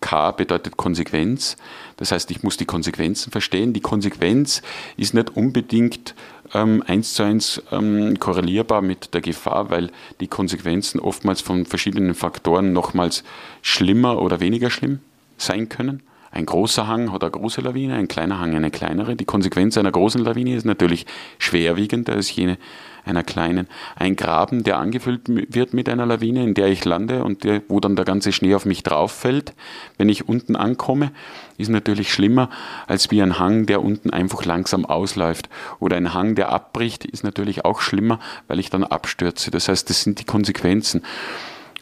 K 0.00 0.30
bedeutet 0.30 0.76
Konsequenz, 0.76 1.56
das 1.98 2.12
heißt, 2.12 2.30
ich 2.30 2.42
muss 2.42 2.56
die 2.56 2.64
Konsequenzen 2.64 3.30
verstehen. 3.30 3.74
Die 3.74 3.80
Konsequenz 3.80 4.62
ist 4.96 5.12
nicht 5.12 5.36
unbedingt 5.36 6.14
ähm, 6.54 6.82
eins 6.86 7.14
zu 7.14 7.22
eins 7.22 7.62
ähm, 7.70 8.18
korrelierbar 8.18 8.80
mit 8.80 9.12
der 9.12 9.20
Gefahr, 9.20 9.68
weil 9.70 9.90
die 10.20 10.28
Konsequenzen 10.28 11.00
oftmals 11.00 11.42
von 11.42 11.66
verschiedenen 11.66 12.14
Faktoren 12.14 12.72
nochmals 12.72 13.24
schlimmer 13.60 14.22
oder 14.22 14.40
weniger 14.40 14.70
schlimm 14.70 15.00
sein 15.36 15.68
können. 15.68 16.02
Ein 16.32 16.46
großer 16.46 16.86
Hang 16.86 17.12
hat 17.12 17.24
eine 17.24 17.32
große 17.32 17.60
Lawine, 17.60 17.96
ein 17.96 18.06
kleiner 18.06 18.38
Hang 18.38 18.54
eine 18.54 18.70
kleinere. 18.70 19.16
Die 19.16 19.24
Konsequenz 19.24 19.76
einer 19.76 19.90
großen 19.90 20.22
Lawine 20.22 20.54
ist 20.54 20.64
natürlich 20.64 21.04
schwerwiegender 21.38 22.12
als 22.12 22.34
jene 22.34 22.56
einer 23.04 23.24
kleinen. 23.24 23.66
Ein 23.96 24.14
Graben, 24.14 24.62
der 24.62 24.78
angefüllt 24.78 25.22
wird 25.26 25.74
mit 25.74 25.88
einer 25.88 26.06
Lawine, 26.06 26.44
in 26.44 26.54
der 26.54 26.68
ich 26.68 26.84
lande 26.84 27.24
und 27.24 27.44
der, 27.44 27.62
wo 27.68 27.80
dann 27.80 27.96
der 27.96 28.04
ganze 28.04 28.30
Schnee 28.30 28.54
auf 28.54 28.64
mich 28.64 28.82
drauf 28.82 29.10
fällt, 29.10 29.54
wenn 29.98 30.08
ich 30.08 30.28
unten 30.28 30.54
ankomme, 30.54 31.10
ist 31.58 31.70
natürlich 31.70 32.12
schlimmer 32.12 32.50
als 32.86 33.10
wie 33.10 33.22
ein 33.22 33.38
Hang, 33.38 33.66
der 33.66 33.82
unten 33.82 34.10
einfach 34.10 34.44
langsam 34.44 34.84
ausläuft. 34.84 35.48
Oder 35.80 35.96
ein 35.96 36.14
Hang, 36.14 36.34
der 36.34 36.50
abbricht, 36.50 37.04
ist 37.04 37.24
natürlich 37.24 37.64
auch 37.64 37.80
schlimmer, 37.80 38.20
weil 38.48 38.60
ich 38.60 38.70
dann 38.70 38.84
abstürze. 38.84 39.50
Das 39.50 39.68
heißt, 39.68 39.90
das 39.90 40.02
sind 40.02 40.20
die 40.20 40.24
Konsequenzen. 40.24 41.02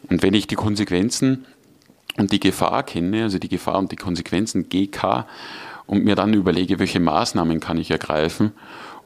Und 0.09 0.23
wenn 0.23 0.33
ich 0.33 0.47
die 0.47 0.55
Konsequenzen 0.55 1.45
und 2.17 2.31
die 2.31 2.39
Gefahr 2.39 2.83
kenne, 2.83 3.23
also 3.23 3.39
die 3.39 3.49
Gefahr 3.49 3.77
und 3.77 3.91
die 3.91 3.95
Konsequenzen 3.95 4.69
GK, 4.69 5.25
und 5.89 6.03
mir 6.05 6.15
dann 6.15 6.35
überlege, 6.35 6.77
welche 6.77 6.99
Maßnahmen 6.99 7.59
kann 7.59 7.79
ich 7.79 7.89
ergreifen, 7.89 8.51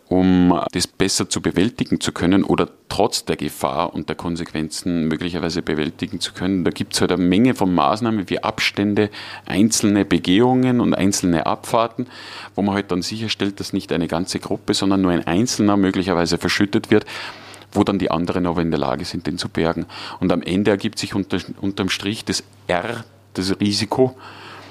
um 0.10 0.62
das 0.74 0.86
besser 0.86 1.30
zu 1.30 1.42
bewältigen 1.42 2.02
zu 2.02 2.12
können 2.12 2.44
oder 2.44 2.68
trotz 2.90 3.24
der 3.24 3.38
Gefahr 3.38 3.94
und 3.94 4.10
der 4.10 4.18
Konsequenzen 4.18 5.08
möglicherweise 5.08 5.62
bewältigen 5.62 6.20
zu 6.20 6.34
können. 6.34 6.66
Da 6.66 6.72
gibt 6.72 6.94
es 6.94 7.00
halt 7.00 7.14
eine 7.14 7.24
Menge 7.24 7.56
von 7.56 7.74
Maßnahmen 7.74 8.30
wie 8.30 8.44
Abstände, 8.44 9.10
einzelne 9.46 10.04
Begehungen 10.04 10.82
und 10.82 10.94
einzelne 10.94 11.46
Abfahrten, 11.46 12.08
wo 12.54 12.62
man 12.62 12.76
halt 12.76 12.92
dann 12.92 13.02
sicherstellt, 13.02 13.62
dass 13.62 13.72
nicht 13.72 13.94
eine 13.94 14.08
ganze 14.08 14.40
Gruppe, 14.40 14.74
sondern 14.74 15.02
nur 15.02 15.12
ein 15.12 15.26
Einzelner 15.26 15.78
möglicherweise 15.78 16.38
verschüttet 16.38 16.92
wird 16.92 17.06
wo 17.74 17.84
dann 17.84 18.00
die 18.00 18.12
anderen 18.12 18.46
aber 18.46 18.62
in 18.62 18.72
der 18.72 18.80
Lage 18.80 19.06
sind, 19.06 19.28
den 19.28 19.38
zu 19.38 19.50
bergen. 19.50 19.86
Und 20.20 20.32
am 20.32 20.42
Ende 20.42 20.72
ergibt 20.72 21.00
sich 21.00 21.16
unter, 21.16 21.40
unterm 21.62 21.90
Strich 21.90 22.26
das 22.26 22.44
R, 22.68 23.04
das 23.34 23.60
Risiko, 23.60 24.16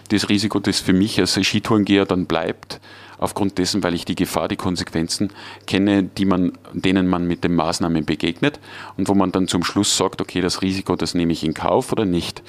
das 0.09 0.29
Risiko, 0.29 0.61
das 0.61 0.81
für 0.81 0.93
mich 0.93 1.19
als 1.19 1.35
Skitourengeher 1.35 2.07
dann 2.07 2.27
bleibt, 2.27 2.81
aufgrund 3.19 3.59
dessen, 3.59 3.83
weil 3.83 3.95
ich 3.95 4.05
die 4.05 4.15
Gefahr, 4.15 4.49
die 4.49 4.57
Konsequenzen 4.57 5.31
kenne, 5.67 6.03
die 6.03 6.25
man, 6.25 6.53
denen 6.73 7.07
man 7.07 7.27
mit 7.27 7.45
den 7.45 7.55
Maßnahmen 7.55 8.05
begegnet 8.05 8.59
und 8.97 9.09
wo 9.09 9.15
man 9.15 9.33
dann 9.33 9.49
zum 9.49 9.65
Schluss 9.65 9.97
sagt, 9.97 10.21
okay, 10.21 10.41
das 10.41 10.61
Risiko, 10.61 10.97
das 10.97 11.15
nehme 11.15 11.33
ich 11.33 11.45
in 11.45 11.55
Kauf 11.55 11.93
oder 11.93 12.05
nicht. 12.05 12.43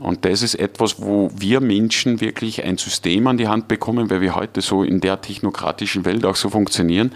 Und 0.00 0.24
das 0.24 0.42
ist 0.42 0.54
etwas, 0.54 1.00
wo 1.00 1.30
wir 1.36 1.60
Menschen 1.60 2.20
wirklich 2.20 2.64
ein 2.64 2.78
System 2.78 3.26
an 3.26 3.36
die 3.36 3.48
Hand 3.48 3.68
bekommen, 3.68 4.10
weil 4.10 4.22
wir 4.22 4.34
heute 4.34 4.62
so 4.62 4.82
in 4.82 5.00
der 5.00 5.20
technokratischen 5.20 6.04
Welt 6.04 6.24
auch 6.24 6.36
so 6.36 6.48
funktionieren, 6.48 7.12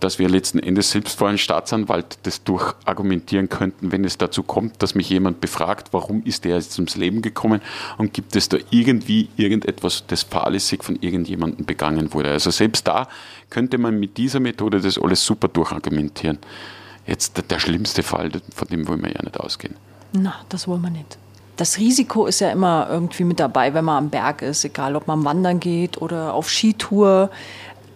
dass 0.00 0.18
wir 0.18 0.28
letzten 0.28 0.58
Endes 0.58 0.90
selbst 0.90 1.18
vor 1.18 1.28
einem 1.28 1.38
Staatsanwalt 1.38 2.18
das 2.24 2.42
durchargumentieren 2.44 3.48
könnten, 3.48 3.92
wenn 3.92 4.04
es 4.04 4.18
dazu 4.18 4.42
kommt, 4.42 4.82
dass 4.82 4.94
mich 4.94 5.08
jemand 5.08 5.40
befragt, 5.40 5.88
warum 5.92 6.22
ist 6.24 6.44
der 6.44 6.56
jetzt 6.56 6.76
ums 6.78 6.96
Leben 6.96 7.22
gekommen 7.22 7.60
und 7.98 8.12
gibt 8.12 8.34
es 8.36 8.48
da 8.48 8.56
irgendwie 8.70 9.28
irgendetwas, 9.36 10.04
das 10.06 10.22
fahrlässig 10.22 10.82
von 10.82 10.96
irgendjemandem 11.00 11.66
begangen 11.66 12.12
wurde. 12.12 12.30
Also 12.30 12.50
selbst 12.50 12.88
da 12.88 13.08
könnte 13.50 13.78
man 13.78 14.00
mit 14.00 14.16
dieser 14.16 14.40
Methode 14.40 14.80
das 14.80 14.98
alles 14.98 15.24
super 15.24 15.48
durchargumentieren. 15.48 16.38
Jetzt 17.06 17.42
der, 17.50 17.58
schlimmste 17.58 18.02
Fall, 18.02 18.30
von 18.54 18.68
dem 18.68 18.86
wollen 18.86 19.02
wir 19.02 19.12
ja 19.12 19.22
nicht 19.22 19.38
ausgehen. 19.38 19.74
Na, 20.12 20.34
das 20.48 20.68
wollen 20.68 20.82
wir 20.82 20.90
nicht. 20.90 21.18
Das 21.56 21.76
Risiko 21.76 22.24
ist 22.24 22.40
ja 22.40 22.50
immer 22.50 22.86
irgendwie 22.88 23.24
mit 23.24 23.38
dabei, 23.38 23.74
wenn 23.74 23.84
man 23.84 24.04
am 24.04 24.10
Berg 24.10 24.40
ist, 24.40 24.64
egal 24.64 24.96
ob 24.96 25.06
man 25.06 25.24
wandern 25.24 25.60
geht 25.60 26.00
oder 26.00 26.32
auf 26.32 26.48
Skitour. 26.48 27.30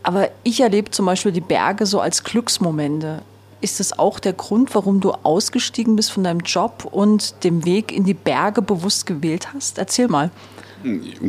Aber 0.05 0.29
ich 0.45 0.61
erlebe 0.61 0.91
zum 0.91 1.07
Beispiel 1.07 1.33
die 1.33 1.41
Berge 1.41 1.87
so 1.87 1.99
als 1.99 2.23
Glücksmomente. 2.23 3.23
Ist 3.63 3.81
das 3.81 3.99
auch 3.99 4.21
der 4.21 4.35
Grund, 4.35 4.75
warum 4.75 5.01
du 5.01 5.13
ausgestiegen 5.13 5.97
bist 5.97 6.13
von 6.13 6.25
deinem 6.25 6.41
Job 6.41 6.87
und 6.91 7.43
den 7.43 7.65
Weg 7.65 7.91
in 7.91 8.05
die 8.05 8.15
Berge 8.15 8.61
bewusst 8.61 9.07
gewählt 9.07 9.55
hast? 9.55 9.79
Erzähl 9.79 10.07
mal. 10.09 10.31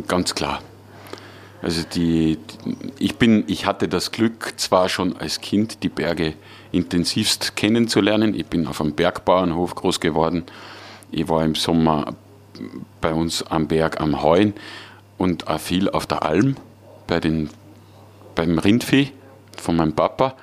Ganz 0.06 0.34
klar. 0.34 0.60
Also 1.62 1.82
die, 1.94 2.38
ich 2.98 3.16
bin, 3.16 3.44
ich 3.46 3.64
hatte 3.64 3.88
das 3.88 4.12
Glück, 4.12 4.52
zwar 4.58 4.90
schon 4.90 5.16
als 5.16 5.40
Kind 5.40 5.82
die 5.82 5.88
Berge 5.88 6.34
intensivst 6.70 7.56
kennenzulernen. 7.56 8.34
Ich 8.34 8.44
bin 8.44 8.66
auf 8.66 8.82
einem 8.82 8.92
Bergbauernhof 8.92 9.74
groß 9.74 10.00
geworden. 10.00 10.44
Ich 11.10 11.30
war 11.30 11.42
im 11.42 11.54
Sommer 11.54 12.14
bei 13.00 13.14
uns 13.14 13.42
am 13.44 13.68
Berg 13.68 14.02
am 14.02 14.22
Heuen 14.22 14.52
und 15.16 15.48
auch 15.48 15.60
viel 15.60 15.88
auf 15.88 16.06
der 16.06 16.22
Alm 16.22 16.56
bei 17.06 17.20
den 17.20 17.48
beim 18.36 18.58
Rindvieh 18.58 19.10
von 19.56 19.74
meinem 19.74 19.94
Papa. 19.94 20.36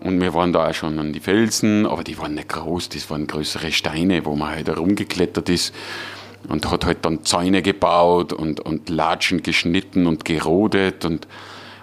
Und 0.00 0.20
wir 0.20 0.32
waren 0.32 0.52
da 0.52 0.68
auch 0.68 0.74
schon 0.74 0.96
an 1.00 1.12
die 1.12 1.18
Felsen, 1.18 1.84
aber 1.84 2.04
die 2.04 2.16
waren 2.18 2.34
nicht 2.34 2.50
groß, 2.50 2.88
das 2.90 3.10
waren 3.10 3.26
größere 3.26 3.72
Steine, 3.72 4.24
wo 4.24 4.36
man 4.36 4.50
halt 4.50 4.68
herumgeklettert 4.68 5.48
ist 5.48 5.74
und 6.48 6.70
hat 6.70 6.84
halt 6.86 6.98
dann 7.04 7.24
Zäune 7.24 7.62
gebaut 7.62 8.32
und, 8.32 8.60
und 8.60 8.88
Latschen 8.88 9.42
geschnitten 9.42 10.06
und 10.06 10.24
gerodet 10.24 11.04
und 11.04 11.26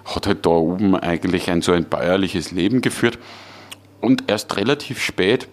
hat 0.06 0.26
halt 0.26 0.46
da 0.46 0.50
oben 0.50 0.96
eigentlich 0.96 1.50
ein 1.50 1.60
so 1.60 1.72
ein 1.72 1.84
bäuerliches 1.84 2.52
Leben 2.52 2.80
geführt 2.80 3.18
und 4.00 4.24
erst 4.28 4.56
relativ 4.56 5.02
spät 5.02 5.46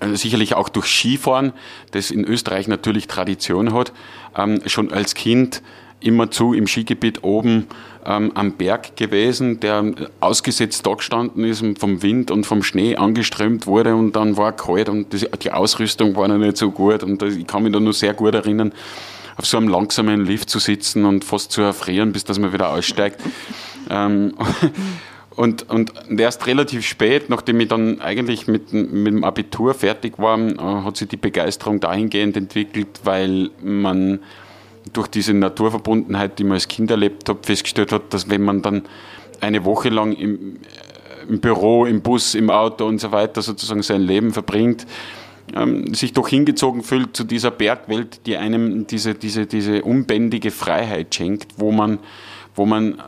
äh, 0.00 0.14
sicherlich 0.16 0.54
auch 0.54 0.68
durch 0.68 0.86
Skifahren, 0.86 1.52
das 1.92 2.10
in 2.10 2.24
Österreich 2.24 2.68
natürlich 2.68 3.06
Tradition 3.06 3.72
hat, 3.72 3.92
ähm, 4.36 4.60
schon 4.66 4.92
als 4.92 5.14
Kind 5.14 5.62
immerzu 6.00 6.52
im 6.52 6.66
Skigebiet 6.66 7.22
oben 7.24 7.66
ähm, 8.04 8.32
am 8.34 8.52
Berg 8.52 8.96
gewesen, 8.96 9.60
der 9.60 9.92
ausgesetzt 10.20 10.86
da 10.86 10.94
gestanden 10.94 11.44
ist 11.44 11.62
und 11.62 11.78
vom 11.78 12.02
Wind 12.02 12.30
und 12.30 12.44
vom 12.44 12.62
Schnee 12.62 12.96
angeströmt 12.96 13.66
wurde 13.66 13.94
und 13.94 14.14
dann 14.14 14.36
war 14.36 14.52
kalt 14.52 14.88
und 14.88 15.12
das, 15.12 15.26
die 15.42 15.50
Ausrüstung 15.50 16.14
war 16.16 16.28
noch 16.28 16.38
nicht 16.38 16.56
so 16.56 16.70
gut 16.70 17.02
und 17.02 17.22
ich 17.22 17.46
kann 17.46 17.62
mich 17.62 17.72
da 17.72 17.80
nur 17.80 17.94
sehr 17.94 18.14
gut 18.14 18.34
erinnern, 18.34 18.72
auf 19.36 19.46
so 19.46 19.56
einem 19.56 19.68
langsamen 19.68 20.24
Lift 20.24 20.50
zu 20.50 20.58
sitzen 20.58 21.04
und 21.04 21.24
fast 21.24 21.52
zu 21.52 21.62
erfrieren, 21.62 22.12
bis 22.12 22.24
dass 22.24 22.38
man 22.38 22.52
wieder 22.52 22.70
aussteigt. 22.72 23.20
Ähm, 23.90 24.32
Und, 25.36 25.68
und 25.68 25.92
erst 26.16 26.46
relativ 26.46 26.86
spät, 26.86 27.28
nachdem 27.28 27.58
ich 27.58 27.68
dann 27.68 28.00
eigentlich 28.00 28.46
mit, 28.46 28.72
mit 28.72 29.06
dem 29.06 29.24
Abitur 29.24 29.74
fertig 29.74 30.18
war, 30.18 30.38
äh, 30.38 30.56
hat 30.58 30.96
sich 30.96 31.08
die 31.08 31.16
Begeisterung 31.16 31.80
dahingehend 31.80 32.36
entwickelt, 32.36 33.00
weil 33.02 33.50
man 33.60 34.20
durch 34.92 35.08
diese 35.08 35.34
Naturverbundenheit, 35.34 36.38
die 36.38 36.44
man 36.44 36.54
als 36.54 36.68
Kind 36.68 36.90
erlebt 36.90 37.28
hat, 37.28 37.46
festgestellt 37.46 37.92
hat, 37.92 38.12
dass 38.12 38.28
wenn 38.28 38.42
man 38.42 38.62
dann 38.62 38.82
eine 39.40 39.64
Woche 39.64 39.88
lang 39.88 40.12
im, 40.12 40.56
äh, 40.56 41.28
im 41.28 41.40
Büro, 41.40 41.86
im 41.86 42.02
Bus, 42.02 42.34
im 42.34 42.50
Auto 42.50 42.86
und 42.86 43.00
so 43.00 43.12
weiter 43.12 43.42
sozusagen 43.42 43.82
sein 43.82 44.02
Leben 44.02 44.32
verbringt, 44.32 44.86
ähm, 45.54 45.94
sich 45.94 46.12
doch 46.12 46.28
hingezogen 46.28 46.82
fühlt 46.82 47.16
zu 47.16 47.24
dieser 47.24 47.50
Bergwelt, 47.50 48.26
die 48.26 48.36
einem 48.36 48.86
diese, 48.86 49.14
diese, 49.14 49.46
diese 49.46 49.82
unbändige 49.82 50.50
Freiheit 50.50 51.14
schenkt, 51.14 51.54
wo 51.56 51.72
man, 51.72 51.98
wo 52.54 52.66
man 52.66 52.94
äh, 52.94 53.02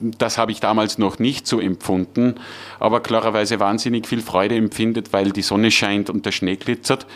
das 0.00 0.38
habe 0.38 0.52
ich 0.52 0.60
damals 0.60 0.98
noch 0.98 1.18
nicht 1.18 1.46
so 1.46 1.60
empfunden, 1.60 2.34
aber 2.78 3.00
klarerweise 3.00 3.60
wahnsinnig 3.60 4.06
viel 4.06 4.20
Freude 4.20 4.54
empfindet, 4.56 5.12
weil 5.12 5.30
die 5.30 5.42
Sonne 5.42 5.70
scheint 5.70 6.10
und 6.10 6.26
der 6.26 6.32
Schnee 6.32 6.56
glitzert 6.56 7.06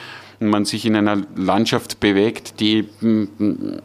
man 0.41 0.65
sich 0.65 0.85
in 0.87 0.97
einer 0.97 1.23
Landschaft 1.37 2.01
bewegt, 2.01 2.61
die, 2.61 2.89
mm, 3.01 3.81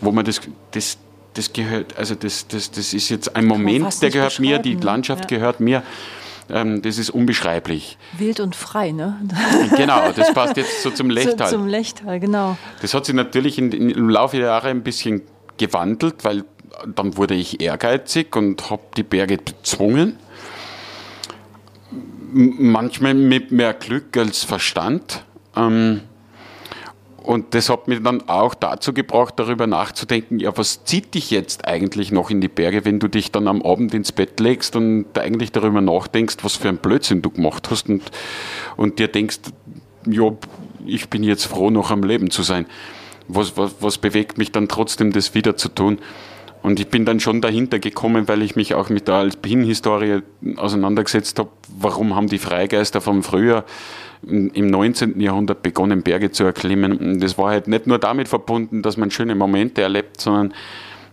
wo 0.00 0.12
man 0.12 0.24
das, 0.24 0.40
das, 0.72 0.98
das 1.34 1.52
gehört, 1.52 1.96
also 1.96 2.14
das, 2.14 2.48
das, 2.48 2.70
das 2.70 2.92
ist 2.92 3.08
jetzt 3.08 3.36
ein 3.36 3.46
Moment, 3.46 4.02
der 4.02 4.10
gehört 4.10 4.38
mir, 4.40 4.58
die 4.58 4.74
Landschaft 4.74 5.30
ja. 5.30 5.38
gehört 5.38 5.60
mir. 5.60 5.82
Ähm, 6.48 6.80
das 6.82 6.98
ist 6.98 7.10
unbeschreiblich. 7.10 7.98
Wild 8.16 8.38
und 8.38 8.54
frei, 8.54 8.92
ne? 8.92 9.20
Genau, 9.76 10.12
das 10.12 10.32
passt 10.32 10.56
jetzt 10.56 10.82
so 10.82 10.90
zum 10.90 11.10
Lechtal. 11.10 11.50
zum 11.50 11.66
Lechtal, 11.66 12.20
genau. 12.20 12.56
Das 12.82 12.94
hat 12.94 13.04
sich 13.06 13.14
natürlich 13.14 13.58
in, 13.58 13.72
in, 13.72 13.90
im 13.90 14.08
Laufe 14.08 14.36
der 14.36 14.46
Jahre 14.46 14.68
ein 14.68 14.84
bisschen 14.84 15.22
gewandelt, 15.56 16.24
weil 16.24 16.44
dann 16.94 17.16
wurde 17.16 17.34
ich 17.34 17.60
ehrgeizig 17.60 18.36
und 18.36 18.70
habe 18.70 18.82
die 18.96 19.02
Berge 19.02 19.38
bezwungen. 19.38 20.18
Manchmal 22.32 23.14
mit 23.14 23.52
mehr 23.52 23.74
Glück 23.74 24.16
als 24.16 24.44
Verstand. 24.44 25.24
Ähm, 25.56 26.02
und 27.26 27.54
das 27.54 27.68
hat 27.70 27.88
mich 27.88 28.00
dann 28.04 28.28
auch 28.28 28.54
dazu 28.54 28.92
gebracht, 28.92 29.34
darüber 29.36 29.66
nachzudenken, 29.66 30.38
ja, 30.38 30.56
was 30.56 30.84
zieht 30.84 31.12
dich 31.14 31.32
jetzt 31.32 31.66
eigentlich 31.66 32.12
noch 32.12 32.30
in 32.30 32.40
die 32.40 32.48
Berge, 32.48 32.84
wenn 32.84 33.00
du 33.00 33.08
dich 33.08 33.32
dann 33.32 33.48
am 33.48 33.62
Abend 33.62 33.94
ins 33.94 34.12
Bett 34.12 34.38
legst 34.38 34.76
und 34.76 35.06
eigentlich 35.18 35.50
darüber 35.50 35.80
nachdenkst, 35.80 36.36
was 36.42 36.54
für 36.54 36.68
ein 36.68 36.76
Blödsinn 36.76 37.22
du 37.22 37.30
gemacht 37.30 37.68
hast 37.68 37.88
und, 37.88 38.02
und 38.76 39.00
dir 39.00 39.08
denkst, 39.08 39.40
ja, 40.08 40.30
ich 40.86 41.08
bin 41.08 41.24
jetzt 41.24 41.46
froh, 41.46 41.70
noch 41.70 41.90
am 41.90 42.04
Leben 42.04 42.30
zu 42.30 42.44
sein. 42.44 42.66
Was, 43.26 43.56
was, 43.56 43.74
was 43.80 43.98
bewegt 43.98 44.38
mich 44.38 44.52
dann 44.52 44.68
trotzdem, 44.68 45.12
das 45.12 45.34
wieder 45.34 45.56
zu 45.56 45.68
tun? 45.68 45.98
Und 46.66 46.80
ich 46.80 46.88
bin 46.88 47.04
dann 47.04 47.20
schon 47.20 47.40
dahinter 47.40 47.78
gekommen, 47.78 48.26
weil 48.26 48.42
ich 48.42 48.56
mich 48.56 48.74
auch 48.74 48.88
mit 48.88 49.06
der 49.06 49.14
Alpin-Historie 49.14 50.22
auseinandergesetzt 50.56 51.38
habe. 51.38 51.50
Warum 51.68 52.16
haben 52.16 52.26
die 52.26 52.38
Freigeister 52.38 53.00
vom 53.00 53.22
Frühjahr 53.22 53.64
im 54.24 54.66
19. 54.66 55.20
Jahrhundert 55.20 55.62
begonnen, 55.62 56.02
Berge 56.02 56.32
zu 56.32 56.42
erklimmen? 56.42 57.20
Das 57.20 57.38
war 57.38 57.50
halt 57.50 57.68
nicht 57.68 57.86
nur 57.86 58.00
damit 58.00 58.26
verbunden, 58.26 58.82
dass 58.82 58.96
man 58.96 59.12
schöne 59.12 59.36
Momente 59.36 59.82
erlebt, 59.82 60.20
sondern 60.20 60.54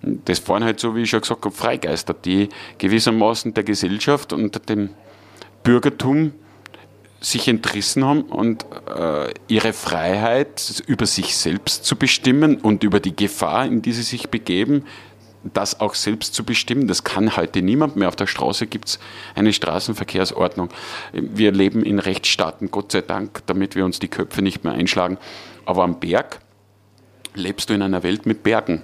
das 0.01 0.47
waren 0.49 0.63
halt 0.63 0.79
so, 0.79 0.95
wie 0.95 1.03
ich 1.03 1.11
schon 1.11 1.21
gesagt 1.21 1.45
habe, 1.45 1.53
Freigeister, 1.53 2.15
die 2.15 2.49
gewissermaßen 2.79 3.53
der 3.53 3.63
Gesellschaft 3.63 4.33
und 4.33 4.67
dem 4.69 4.89
Bürgertum 5.61 6.33
sich 7.21 7.47
entrissen 7.47 8.03
haben 8.03 8.23
und 8.23 8.65
äh, 8.87 9.31
ihre 9.47 9.73
Freiheit 9.73 10.83
über 10.87 11.05
sich 11.05 11.37
selbst 11.37 11.85
zu 11.85 11.95
bestimmen 11.95 12.57
und 12.57 12.83
über 12.83 12.99
die 12.99 13.15
Gefahr, 13.15 13.67
in 13.67 13.83
die 13.83 13.93
sie 13.93 14.01
sich 14.01 14.29
begeben, 14.29 14.83
das 15.43 15.79
auch 15.79 15.95
selbst 15.95 16.33
zu 16.33 16.43
bestimmen. 16.43 16.87
Das 16.87 17.03
kann 17.03 17.35
heute 17.35 17.61
niemand 17.61 17.95
mehr. 17.95 18.07
Auf 18.07 18.15
der 18.15 18.27
Straße 18.27 18.67
gibt 18.67 18.89
es 18.89 18.99
eine 19.35 19.53
Straßenverkehrsordnung. 19.53 20.69
Wir 21.11 21.51
leben 21.51 21.83
in 21.83 21.99
Rechtsstaaten, 21.99 22.71
Gott 22.71 22.91
sei 22.91 23.01
Dank, 23.01 23.41
damit 23.45 23.75
wir 23.75 23.85
uns 23.85 23.99
die 23.99 24.07
Köpfe 24.07 24.41
nicht 24.41 24.63
mehr 24.63 24.73
einschlagen. 24.73 25.17
Aber 25.65 25.83
am 25.83 25.99
Berg 25.99 26.39
lebst 27.35 27.69
du 27.69 27.73
in 27.73 27.81
einer 27.81 28.03
Welt 28.03 28.25
mit 28.25 28.43
Bergen 28.43 28.83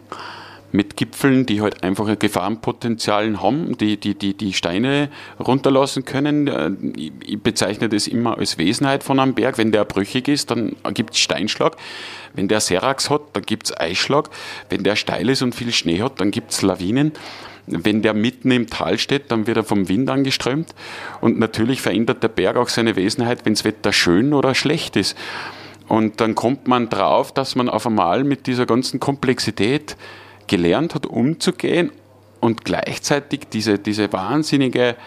mit 0.71 0.97
Gipfeln, 0.97 1.45
die 1.45 1.61
halt 1.61 1.83
einfach 1.83 2.07
ein 2.07 2.19
Gefahrenpotenzial 2.19 3.41
haben, 3.41 3.77
die, 3.77 3.97
die, 3.97 4.15
die, 4.15 4.35
die 4.35 4.53
Steine 4.53 5.09
runterlassen 5.39 6.05
können. 6.05 6.47
Äh, 6.47 6.71
ich 7.25 7.41
bezeichne 7.41 7.89
das 7.89 8.07
immer 8.07 8.37
als 8.37 8.57
Wesenheit 8.57 9.03
von 9.03 9.19
einem 9.19 9.33
Berg. 9.33 9.57
Wenn 9.57 9.71
der 9.71 9.85
brüchig 9.85 10.27
ist, 10.27 10.51
dann 10.51 10.75
gibt 10.93 11.13
es 11.13 11.19
Steinschlag. 11.19 11.75
Wenn 12.33 12.47
der 12.47 12.59
Serax 12.59 13.09
hat, 13.09 13.21
dann 13.33 13.43
gibt 13.43 13.67
es 13.67 13.77
Eisschlag. 13.79 14.29
Wenn 14.69 14.83
der 14.83 14.95
steil 14.95 15.29
ist 15.29 15.41
und 15.41 15.55
viel 15.55 15.71
Schnee 15.71 16.01
hat, 16.01 16.19
dann 16.21 16.31
gibt 16.31 16.51
es 16.51 16.61
Lawinen. 16.61 17.13
Wenn 17.65 18.01
der 18.01 18.13
mitten 18.13 18.49
im 18.51 18.67
Tal 18.67 18.97
steht, 18.97 19.31
dann 19.31 19.45
wird 19.45 19.57
er 19.57 19.63
vom 19.63 19.89
Wind 19.89 20.09
angeströmt. 20.09 20.73
Und 21.21 21.39
natürlich 21.39 21.81
verändert 21.81 22.23
der 22.23 22.29
Berg 22.29 22.57
auch 22.57 22.69
seine 22.69 22.95
Wesenheit, 22.95 23.45
wenn 23.45 23.53
das 23.53 23.63
Wetter 23.63 23.93
schön 23.93 24.33
oder 24.33 24.55
schlecht 24.55 24.95
ist. 24.95 25.15
Und 25.87 26.21
dann 26.21 26.35
kommt 26.35 26.67
man 26.67 26.89
drauf, 26.89 27.31
dass 27.31 27.55
man 27.55 27.67
auf 27.67 27.85
einmal 27.87 28.23
mit 28.23 28.47
dieser 28.47 28.67
ganzen 28.67 28.99
Komplexität 28.99 29.97
gelernt 30.49 30.95
hat, 30.95 31.05
umzugehen 31.05 31.91
und 32.41 32.65
gleichzeitig 32.65 33.47
diese, 33.53 33.79
diese 33.79 34.11
wahnsinnige, 34.11 34.97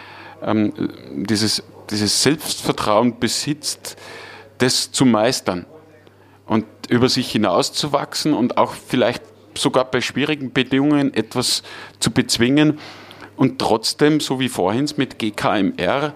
ähm, 0.41 0.73
dieses, 1.11 1.63
dieses 1.91 2.23
Selbstvertrauen 2.23 3.19
besitzt, 3.19 3.95
das 4.57 4.91
zu 4.91 5.05
meistern 5.05 5.67
und 6.47 6.65
über 6.89 7.09
sich 7.09 7.31
hinauszuwachsen 7.31 8.33
und 8.33 8.57
auch 8.57 8.73
vielleicht 8.73 9.23
sogar 9.55 9.85
bei 9.85 10.01
schwierigen 10.01 10.51
Bedingungen 10.51 11.13
etwas 11.13 11.61
zu 11.99 12.11
bezwingen. 12.11 12.79
Und 13.35 13.59
trotzdem, 13.59 14.19
so 14.19 14.39
wie 14.39 14.49
vorhin 14.49 14.89
mit 14.97 15.19
GKMR, 15.19 16.13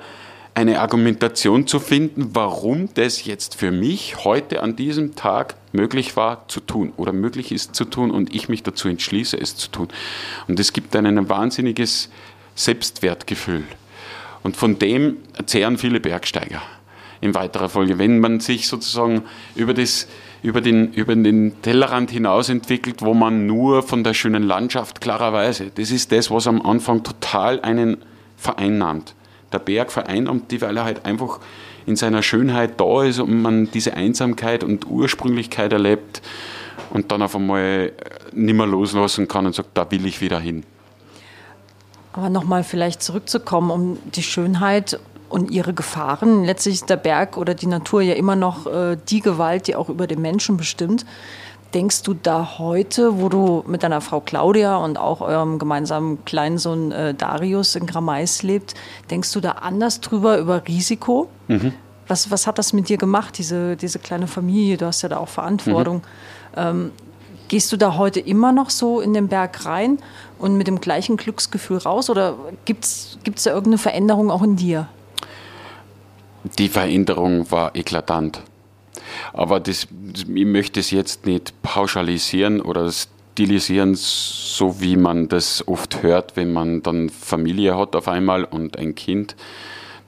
eine 0.57 0.81
Argumentation 0.81 1.67
zu 1.67 1.79
finden, 1.79 2.31
warum 2.33 2.89
das 2.95 3.25
jetzt 3.25 3.53
für 3.53 3.69
mich 3.69 4.25
heute 4.25 4.63
an 4.63 4.75
diesem 4.75 5.13
Tag 5.13 5.53
möglich 5.71 6.15
war 6.15 6.47
zu 6.47 6.61
tun 6.61 6.93
oder 6.97 7.13
möglich 7.13 7.51
ist 7.51 7.75
zu 7.75 7.85
tun 7.85 8.09
und 8.09 8.33
ich 8.33 8.49
mich 8.49 8.63
dazu 8.63 8.87
entschließe, 8.87 9.39
es 9.39 9.55
zu 9.55 9.69
tun. 9.69 9.87
Und 10.47 10.59
es 10.59 10.73
gibt 10.73 10.95
dann 10.95 11.05
ein 11.05 11.29
wahnsinniges 11.29 12.09
Selbstwertgefühl. 12.55 13.65
Und 14.41 14.57
von 14.57 14.79
dem 14.79 15.17
zehren 15.45 15.77
viele 15.77 15.99
Bergsteiger 15.99 16.63
in 17.21 17.35
weiterer 17.35 17.69
Folge. 17.69 17.99
Wenn 17.99 18.17
man 18.17 18.39
sich 18.39 18.67
sozusagen 18.67 19.25
über, 19.53 19.75
das, 19.75 20.07
über, 20.41 20.61
den, 20.61 20.91
über 20.91 21.15
den 21.15 21.61
Tellerrand 21.61 22.09
hinaus 22.09 22.49
entwickelt, 22.49 23.03
wo 23.03 23.13
man 23.13 23.45
nur 23.45 23.83
von 23.83 24.03
der 24.03 24.15
schönen 24.15 24.41
Landschaft 24.41 25.01
klarerweise, 25.01 25.69
das 25.75 25.91
ist 25.91 26.11
das, 26.11 26.31
was 26.31 26.47
am 26.47 26.63
Anfang 26.63 27.03
total 27.03 27.61
einen 27.61 27.97
vereinnahmt. 28.37 29.13
Der 29.51 29.59
Berg 29.59 29.91
vereinnahmt 29.91 30.51
die, 30.51 30.61
weil 30.61 30.75
er 30.77 30.83
halt 30.83 31.05
einfach 31.05 31.39
in 31.85 31.95
seiner 31.95 32.21
Schönheit 32.21 32.79
da 32.79 33.03
ist 33.03 33.19
und 33.19 33.41
man 33.41 33.71
diese 33.71 33.93
Einsamkeit 33.93 34.63
und 34.63 34.87
Ursprünglichkeit 34.87 35.71
erlebt 35.71 36.21
und 36.89 37.11
dann 37.11 37.21
auf 37.21 37.35
einmal 37.35 37.93
mehr 38.33 38.65
loslassen 38.65 39.27
kann 39.27 39.45
und 39.45 39.55
sagt, 39.55 39.69
da 39.73 39.89
will 39.89 40.05
ich 40.05 40.21
wieder 40.21 40.39
hin. 40.39 40.63
Aber 42.13 42.29
nochmal 42.29 42.63
vielleicht 42.63 43.01
zurückzukommen, 43.01 43.71
um 43.71 43.97
die 44.15 44.23
Schönheit 44.23 44.99
und 45.29 45.51
ihre 45.51 45.73
Gefahren. 45.73 46.43
Letztlich 46.43 46.75
ist 46.75 46.89
der 46.89 46.97
Berg 46.97 47.37
oder 47.37 47.53
die 47.53 47.67
Natur 47.67 48.01
ja 48.01 48.13
immer 48.13 48.35
noch 48.35 48.65
äh, 48.65 48.97
die 49.09 49.21
Gewalt, 49.21 49.67
die 49.67 49.75
auch 49.75 49.89
über 49.89 50.07
den 50.07 50.21
Menschen 50.21 50.57
bestimmt. 50.57 51.05
Denkst 51.73 52.03
du 52.03 52.13
da 52.13 52.57
heute, 52.59 53.19
wo 53.19 53.27
du 53.27 53.63
mit 53.67 53.83
deiner 53.83 53.99
Frau 53.99 54.21
Claudia 54.21 54.77
und 54.77 54.97
auch 54.97 55.19
eurem 55.19 55.59
gemeinsamen 55.59 56.23
Kleinsohn 56.23 56.91
äh, 56.91 57.13
Darius 57.13 57.75
in 57.75 57.85
Gramais 57.85 58.41
lebt, 58.41 58.73
denkst 59.11 59.33
du 59.33 59.41
da 59.41 59.51
anders 59.51 59.99
drüber 59.99 60.37
über 60.37 60.65
Risiko? 60.65 61.27
Mhm. 61.47 61.73
Was, 62.07 62.31
was 62.31 62.47
hat 62.47 62.57
das 62.57 62.71
mit 62.71 62.87
dir 62.87 62.97
gemacht, 62.97 63.37
diese, 63.37 63.75
diese 63.75 63.99
kleine 63.99 64.27
Familie? 64.27 64.77
Du 64.77 64.85
hast 64.85 65.01
ja 65.01 65.09
da 65.09 65.17
auch 65.17 65.27
Verantwortung. 65.27 65.97
Mhm. 65.97 66.01
Ähm, 66.55 66.91
gehst 67.49 67.71
du 67.73 67.77
da 67.77 67.97
heute 67.97 68.21
immer 68.21 68.53
noch 68.53 68.69
so 68.69 69.01
in 69.01 69.13
den 69.13 69.27
Berg 69.27 69.65
rein 69.65 69.99
und 70.39 70.57
mit 70.57 70.67
dem 70.67 70.79
gleichen 70.79 71.17
Glücksgefühl 71.17 71.79
raus? 71.79 72.09
Oder 72.09 72.35
gibt 72.63 72.85
es 72.85 73.17
da 73.43 73.49
irgendeine 73.49 73.77
Veränderung 73.77 74.31
auch 74.31 74.41
in 74.41 74.55
dir? 74.55 74.87
Die 76.57 76.69
Veränderung 76.69 77.51
war 77.51 77.75
eklatant. 77.75 78.41
Aber 79.33 79.59
das, 79.59 79.87
ich 80.15 80.45
möchte 80.45 80.79
es 80.79 80.91
jetzt 80.91 81.25
nicht 81.25 81.61
pauschalisieren 81.61 82.61
oder 82.61 82.91
stilisieren, 82.91 83.95
so 83.95 84.81
wie 84.81 84.97
man 84.97 85.27
das 85.27 85.67
oft 85.67 86.01
hört, 86.01 86.35
wenn 86.35 86.53
man 86.53 86.81
dann 86.81 87.09
Familie 87.09 87.77
hat 87.77 87.95
auf 87.95 88.07
einmal 88.07 88.43
und 88.43 88.77
ein 88.77 88.95
Kind, 88.95 89.35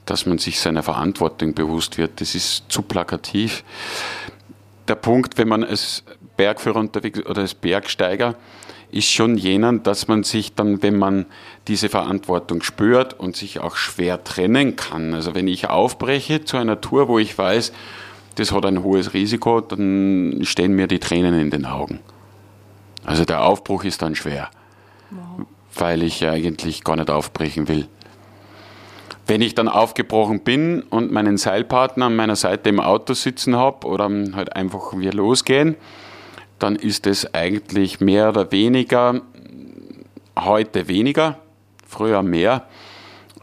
dass 0.04 0.26
man 0.26 0.38
sich 0.38 0.58
seiner 0.58 0.82
Verantwortung 0.82 1.54
bewusst 1.54 1.96
wird. 1.98 2.20
Das 2.20 2.34
ist 2.34 2.64
zu 2.68 2.82
plakativ. 2.82 3.62
Der 4.88 4.96
Punkt, 4.96 5.38
wenn 5.38 5.48
man 5.48 5.62
als 5.62 6.02
Bergführer 6.36 6.80
unterwegs 6.80 7.24
oder 7.24 7.42
als 7.42 7.54
Bergsteiger 7.54 8.34
ist 8.90 9.10
schon 9.10 9.36
jener, 9.36 9.72
dass 9.74 10.08
man 10.08 10.24
sich 10.24 10.54
dann, 10.54 10.82
wenn 10.82 10.98
man 10.98 11.26
diese 11.68 11.88
Verantwortung 11.88 12.62
spürt 12.62 13.18
und 13.18 13.36
sich 13.36 13.60
auch 13.60 13.76
schwer 13.76 14.24
trennen 14.24 14.76
kann. 14.76 15.14
Also 15.14 15.34
wenn 15.34 15.46
ich 15.46 15.68
aufbreche 15.68 16.44
zu 16.44 16.56
einer 16.56 16.80
Tour, 16.80 17.08
wo 17.08 17.18
ich 17.18 17.36
weiß, 17.36 17.72
das 18.36 18.52
hat 18.52 18.64
ein 18.64 18.82
hohes 18.82 19.14
Risiko, 19.14 19.60
dann 19.60 20.40
stehen 20.42 20.72
mir 20.72 20.86
die 20.86 20.98
Tränen 20.98 21.38
in 21.38 21.50
den 21.50 21.66
Augen. 21.66 22.00
Also 23.04 23.24
der 23.24 23.42
Aufbruch 23.42 23.84
ist 23.84 24.02
dann 24.02 24.14
schwer, 24.14 24.50
wow. 25.10 25.46
weil 25.74 26.02
ich 26.02 26.26
eigentlich 26.26 26.84
gar 26.84 26.96
nicht 26.96 27.10
aufbrechen 27.10 27.68
will. 27.68 27.88
Wenn 29.26 29.42
ich 29.42 29.54
dann 29.54 29.68
aufgebrochen 29.68 30.40
bin 30.40 30.82
und 30.82 31.12
meinen 31.12 31.36
Seilpartner 31.36 32.06
an 32.06 32.16
meiner 32.16 32.36
Seite 32.36 32.68
im 32.68 32.80
Auto 32.80 33.14
sitzen 33.14 33.56
habe 33.56 33.86
oder 33.86 34.10
halt 34.34 34.56
einfach 34.56 34.92
wir 34.96 35.12
losgehen, 35.12 35.76
dann 36.58 36.76
ist 36.76 37.06
es 37.06 37.32
eigentlich 37.32 38.00
mehr 38.00 38.30
oder 38.30 38.52
weniger, 38.52 39.22
heute 40.38 40.88
weniger, 40.88 41.38
früher 41.86 42.22
mehr, 42.22 42.66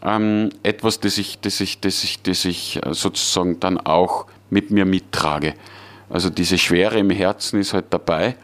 ähm, 0.04 0.50
etwas, 0.64 1.00
das 1.00 1.18
ich, 1.18 1.40
das, 1.40 1.60
ich, 1.60 1.80
das, 1.80 2.04
ich, 2.04 2.22
das 2.22 2.46
ich 2.46 2.80
sozusagen 2.92 3.60
dann 3.60 3.78
auch 3.80 4.28
mit 4.50 4.72
mir 4.72 4.86
mittrage. 4.86 5.54
Also 6.10 6.30
diese 6.30 6.58
Schwere 6.58 6.98
im 7.00 7.10
Herzen 7.10 7.60
ist 7.60 7.74
halt 7.74 7.86
dabei. 7.90 8.36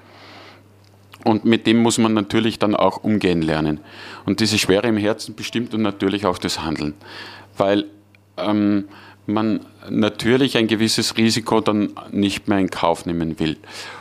Und 1.23 1.45
mit 1.45 1.67
dem 1.67 1.81
muss 1.81 1.97
man 1.97 2.13
natürlich 2.13 2.59
dann 2.59 2.75
auch 2.75 3.03
umgehen 3.03 3.41
lernen. 3.41 3.79
Und 4.25 4.41
diese 4.41 4.59
Schwere 4.59 4.87
im 4.87 4.97
Herzen 4.97 5.35
bestimmt 5.35 5.73
und 5.73 5.81
natürlich 5.81 6.25
auch 6.25 6.37
das 6.37 6.61
Handeln. 6.61 6.93
Weil 7.55 7.85
ähm, 8.37 8.85
man 9.25 9.61
natürlich 9.89 10.57
ein 10.57 10.67
gewisses 10.67 11.17
Risiko 11.17 11.61
dann 11.61 11.91
nicht 12.11 12.47
mehr 12.47 12.57
in 12.57 12.69
Kauf 12.69 13.05
nehmen 13.05 13.39
will. 13.39 13.57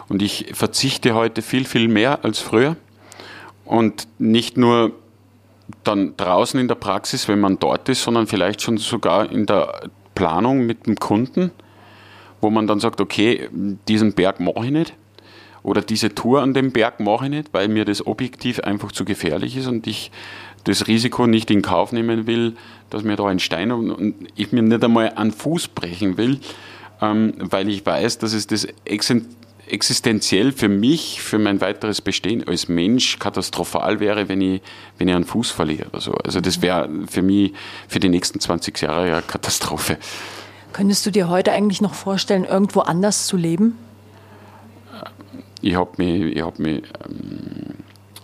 Und 0.09 0.21
ich 0.21 0.47
verzichte 0.53 1.15
heute 1.15 1.43
viel, 1.43 1.65
viel 1.65 1.87
mehr 1.87 2.25
als 2.25 2.41
früher. 2.41 2.77
Und 3.65 4.09
nicht 4.19 4.57
nur 4.57 4.93
dann 5.85 6.17
draußen 6.17 6.59
in 6.59 6.69
der 6.69 6.75
Praxis, 6.75 7.29
wenn 7.29 7.41
man 7.41 7.59
dort 7.59 7.89
ist, 7.89 8.03
sondern 8.03 8.27
vielleicht 8.27 8.63
schon 8.63 8.79
sogar 8.79 9.31
in 9.31 9.47
der 9.47 9.83
Planung 10.15 10.67
mit 10.67 10.87
dem 10.87 10.97
Kunden, 10.97 11.53
wo 12.43 12.51
man 12.51 12.67
dann 12.67 12.81
sagt, 12.81 13.01
okay, 13.01 13.49
diesen 13.89 14.13
Berg 14.13 14.41
mache 14.41 14.67
ich 14.67 14.71
nicht 14.73 14.95
oder 15.63 15.81
diese 15.81 16.15
Tour 16.15 16.43
an 16.43 16.53
dem 16.53 16.73
Berg 16.73 17.01
mache 17.01 17.25
ich 17.27 17.31
nicht, 17.31 17.49
weil 17.53 17.69
mir 17.69 17.87
das 17.87 18.07
objektiv 18.07 18.61
einfach 18.61 18.93
zu 18.93 19.05
gefährlich 19.07 19.57
ist 19.57 19.69
und 19.69 19.87
ich 19.87 20.11
das 20.65 20.87
Risiko 20.87 21.27
nicht 21.27 21.51
in 21.51 21.63
Kauf 21.63 21.93
nehmen 21.93 22.27
will, 22.27 22.57
dass 22.91 23.05
mir 23.05 23.17
da 23.17 23.27
ein 23.27 23.39
Stein 23.39 23.73
und 23.73 24.15
ich 24.37 24.53
mir 24.53 24.63
nicht 24.63 24.85
einmal 24.85 25.11
einen 25.11 25.33
Fuß 25.33 25.69
brechen 25.69 26.17
will, 26.17 26.41
ähm, 27.01 27.35
weil 27.39 27.69
ich 27.69 27.87
weiß, 27.87 28.19
dass 28.19 28.33
es 28.33 28.47
das 28.47 28.67
existenziell 29.67 30.53
für 30.53 30.69
mich, 30.69 31.23
für 31.23 31.39
mein 31.39 31.61
weiteres 31.61 32.01
Bestehen 32.01 32.47
als 32.47 32.69
Mensch 32.69 33.19
katastrophal 33.19 34.01
wäre, 34.01 34.29
wenn 34.29 34.41
ich, 34.41 34.63
wenn 34.99 35.09
ich 35.09 35.15
einen 35.15 35.25
Fuß 35.25 35.51
verliere 35.51 35.89
oder 35.89 36.01
so. 36.01 36.13
Also 36.13 36.41
das 36.41 36.61
wäre 36.61 36.89
für 37.09 37.23
mich 37.23 37.53
für 37.89 38.01
die 38.01 38.09
nächsten 38.09 38.41
20 38.41 38.81
Jahre 38.81 39.13
eine 39.13 39.23
Katastrophe. 39.23 39.97
Könntest 40.73 41.05
du 41.07 41.11
dir 41.11 41.29
heute 41.29 41.53
eigentlich 41.53 41.81
noch 41.81 41.95
vorstellen, 41.95 42.45
irgendwo 42.45 42.81
anders 42.81 43.27
zu 43.27 43.37
leben? 43.37 43.79
Ich 45.61 45.77
habe 45.77 45.91
mich, 45.99 46.37
ich 46.37 46.43
hab 46.43 46.59
mich 46.59 46.83
ähm, 47.05 47.75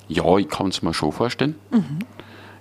ja, 0.09 0.39
ich 0.39 0.49
kann 0.49 0.69
es 0.69 0.83
mir 0.83 0.95
schon 0.95 1.13
vorstellen. 1.13 1.55
Mhm. 1.71 1.99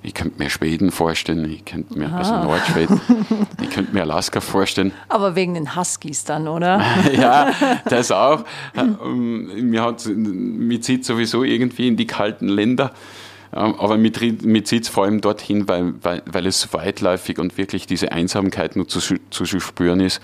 Ich 0.03 0.13
könnte 0.13 0.41
mir 0.41 0.49
Schweden 0.49 0.91
vorstellen, 0.91 1.49
ich 1.51 1.65
könnte 1.65 1.97
mir, 1.97 2.13
also 2.13 2.31
Nordschweden, 2.37 3.01
ich 3.61 3.69
könnte 3.69 3.93
mir 3.93 4.03
Alaska 4.03 4.39
vorstellen. 4.41 4.91
Aber 5.09 5.35
wegen 5.35 5.55
den 5.55 5.75
Huskies 5.75 6.23
dann, 6.23 6.47
oder? 6.47 6.81
ja, 7.13 7.51
das 7.85 8.11
auch. 8.11 8.45
Ähm, 8.75 9.69
mir, 9.69 9.83
hat, 9.83 10.05
mir 10.05 10.81
zieht 10.81 11.03
sowieso 11.03 11.43
irgendwie 11.43 11.87
in 11.87 11.97
die 11.97 12.07
kalten 12.07 12.47
Länder. 12.47 12.91
Ähm, 13.53 13.75
aber 13.79 13.97
mir, 13.97 14.11
mir 14.41 14.63
zieht 14.63 14.83
es 14.83 14.89
vor 14.89 15.05
allem 15.05 15.21
dorthin, 15.21 15.67
weil, 15.67 15.93
weil, 16.03 16.21
weil 16.25 16.45
es 16.45 16.73
weitläufig 16.73 17.39
und 17.39 17.57
wirklich 17.57 17.87
diese 17.87 18.11
Einsamkeit 18.11 18.75
nur 18.75 18.87
zu, 18.87 18.99
zu 19.29 19.45
spüren 19.45 19.99
ist 19.99 20.21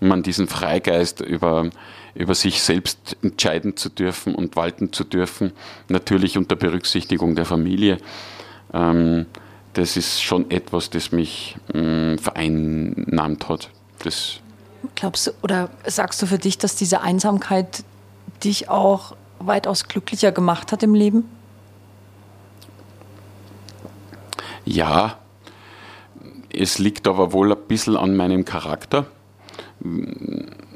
und 0.00 0.08
man 0.08 0.22
diesen 0.22 0.46
Freigeist 0.46 1.20
über, 1.20 1.70
über 2.14 2.34
sich 2.34 2.62
selbst 2.62 3.16
entscheiden 3.22 3.76
zu 3.76 3.88
dürfen 3.88 4.34
und 4.34 4.56
walten 4.56 4.92
zu 4.92 5.04
dürfen, 5.04 5.52
natürlich 5.88 6.36
unter 6.36 6.56
Berücksichtigung 6.56 7.34
der 7.34 7.46
Familie. 7.46 7.98
Ähm, 8.72 9.26
das 9.72 9.96
ist 9.96 10.22
schon 10.22 10.50
etwas, 10.50 10.90
das 10.90 11.12
mich 11.12 11.56
ähm, 11.74 12.18
vereinnahmt 12.18 13.48
hat. 13.48 13.70
Das 14.02 14.40
Glaubst 14.94 15.26
du 15.26 15.30
oder 15.42 15.70
sagst 15.86 16.22
du 16.22 16.26
für 16.26 16.38
dich, 16.38 16.58
dass 16.58 16.76
diese 16.76 17.00
Einsamkeit 17.00 17.84
dich 18.44 18.68
auch 18.68 19.16
weitaus 19.38 19.88
glücklicher 19.88 20.32
gemacht 20.32 20.72
hat 20.72 20.82
im 20.82 20.94
Leben? 20.94 21.24
Ja, 24.66 25.18
es 26.52 26.78
liegt 26.78 27.06
aber 27.06 27.32
wohl 27.32 27.52
ein 27.52 27.58
bisschen 27.68 27.96
an 27.96 28.16
meinem 28.16 28.44
Charakter. 28.44 29.06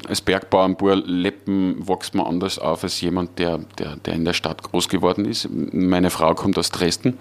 Als 0.07 0.21
Bergbauernbauer 0.21 0.95
Leppen 0.95 1.87
wächst 1.87 2.15
man 2.15 2.25
anders 2.25 2.57
auf 2.57 2.83
als 2.83 3.01
jemand, 3.01 3.37
der, 3.37 3.59
der, 3.77 3.97
der 3.97 4.13
in 4.13 4.25
der 4.25 4.33
Stadt 4.33 4.63
groß 4.63 4.89
geworden 4.89 5.25
ist. 5.25 5.49
Meine 5.51 6.09
Frau 6.09 6.33
kommt 6.35 6.57
aus 6.57 6.69
Dresden. 6.69 7.17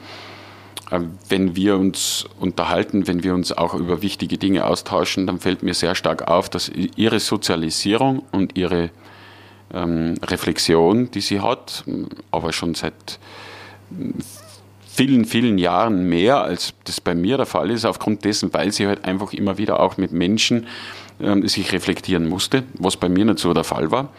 Äh, 0.91 1.01
wenn 1.29 1.57
wir 1.57 1.77
uns 1.77 2.27
unterhalten, 2.39 3.07
wenn 3.07 3.25
wir 3.25 3.35
uns 3.35 3.53
auch 3.53 3.75
über 3.75 4.03
wichtige 4.03 4.39
Dinge 4.39 4.67
austauschen, 4.67 5.27
dann 5.27 5.41
fällt 5.41 5.63
mir 5.63 5.75
sehr 5.75 5.95
stark 5.95 6.29
auf, 6.29 6.49
dass 6.49 6.69
ihre 6.69 7.19
Sozialisierung 7.21 8.23
und 8.31 8.57
ihre 8.57 8.91
ähm, 9.73 10.15
Reflexion, 10.23 11.11
die 11.11 11.21
sie 11.21 11.41
hat, 11.41 11.85
aber 12.31 12.53
schon 12.53 12.75
seit 12.75 13.19
vielen, 14.93 15.25
vielen 15.25 15.59
Jahren 15.59 16.09
mehr, 16.09 16.43
als 16.43 16.75
das 16.85 17.01
bei 17.01 17.15
mir 17.15 17.37
der 17.37 17.47
Fall 17.47 17.71
ist, 17.71 17.85
aufgrund 17.85 18.25
dessen, 18.25 18.53
weil 18.53 18.73
sie 18.73 18.87
halt 18.87 19.05
einfach 19.05 19.33
immer 19.33 19.57
wieder 19.59 19.81
auch 19.81 19.97
mit 19.97 20.13
Menschen 20.13 20.67
ähm, 21.21 21.47
sich 21.47 21.73
reflektieren 21.73 22.29
musste, 22.29 22.65
was 22.75 22.97
bei 22.97 23.09
mir 23.09 23.25
nicht 23.25 23.39
so 23.39 23.55
der 23.55 23.65
Fall 23.65 23.91
war. 23.91 24.11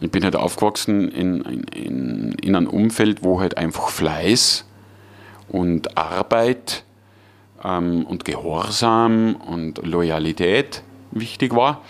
Ich 0.00 0.10
bin 0.10 0.24
halt 0.24 0.36
aufgewachsen 0.36 1.08
in, 1.10 1.64
in, 1.72 2.32
in 2.40 2.56
einem 2.56 2.68
Umfeld, 2.68 3.22
wo 3.22 3.40
halt 3.40 3.56
einfach 3.56 3.88
Fleiß 3.88 4.64
und 5.48 5.96
Arbeit 5.96 6.84
ähm, 7.64 8.04
und 8.06 8.24
Gehorsam 8.24 9.36
und 9.36 9.84
Loyalität 9.84 10.82
wichtig 11.10 11.54
war. 11.54 11.82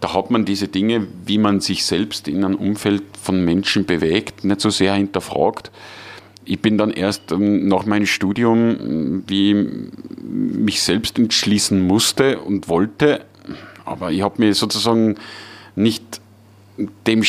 Da 0.00 0.14
hat 0.14 0.30
man 0.30 0.44
diese 0.44 0.68
Dinge, 0.68 1.06
wie 1.26 1.38
man 1.38 1.60
sich 1.60 1.84
selbst 1.84 2.26
in 2.26 2.44
einem 2.44 2.54
Umfeld 2.54 3.02
von 3.20 3.44
Menschen 3.44 3.84
bewegt, 3.84 4.44
nicht 4.44 4.60
so 4.60 4.70
sehr 4.70 4.94
hinterfragt. 4.94 5.70
Ich 6.44 6.60
bin 6.60 6.78
dann 6.78 6.90
erst 6.90 7.32
ähm, 7.32 7.68
nach 7.68 7.86
meinem 7.86 8.06
Studium, 8.06 9.22
wie 9.26 9.54
mich 10.22 10.82
selbst 10.82 11.18
entschließen 11.18 11.80
musste 11.80 12.40
und 12.40 12.68
wollte, 12.68 13.24
aber 13.84 14.10
ich 14.12 14.22
habe 14.22 14.36
mir 14.38 14.54
sozusagen 14.54 15.16
nicht 15.76 16.20
dem 17.06 17.22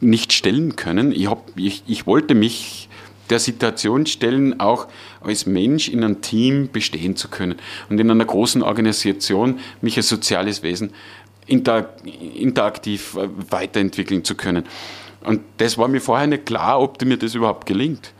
nicht 0.00 0.32
stellen 0.32 0.74
können. 0.76 1.12
Ich, 1.12 1.28
hab, 1.28 1.52
ich, 1.56 1.84
ich 1.86 2.06
wollte 2.06 2.34
mich 2.34 2.88
der 3.30 3.38
Situation 3.38 4.04
stellen, 4.06 4.60
auch 4.60 4.88
als 5.20 5.46
Mensch 5.46 5.88
in 5.88 6.02
einem 6.04 6.20
Team 6.20 6.68
bestehen 6.70 7.16
zu 7.16 7.28
können 7.28 7.54
und 7.88 7.98
in 8.00 8.10
einer 8.10 8.24
großen 8.24 8.62
Organisation 8.62 9.60
mich 9.80 9.96
als 9.96 10.08
soziales 10.08 10.62
Wesen 10.62 10.92
interaktiv 11.46 13.16
äh, 13.16 13.28
weiterentwickeln 13.50 14.24
zu 14.24 14.34
können. 14.34 14.64
Und 15.24 15.40
das 15.58 15.78
war 15.78 15.88
mir 15.88 16.00
vorher 16.00 16.26
nicht 16.26 16.46
klar, 16.46 16.80
ob 16.80 17.02
mir 17.04 17.16
das 17.16 17.34
überhaupt 17.34 17.66
gelingt. 17.66 18.12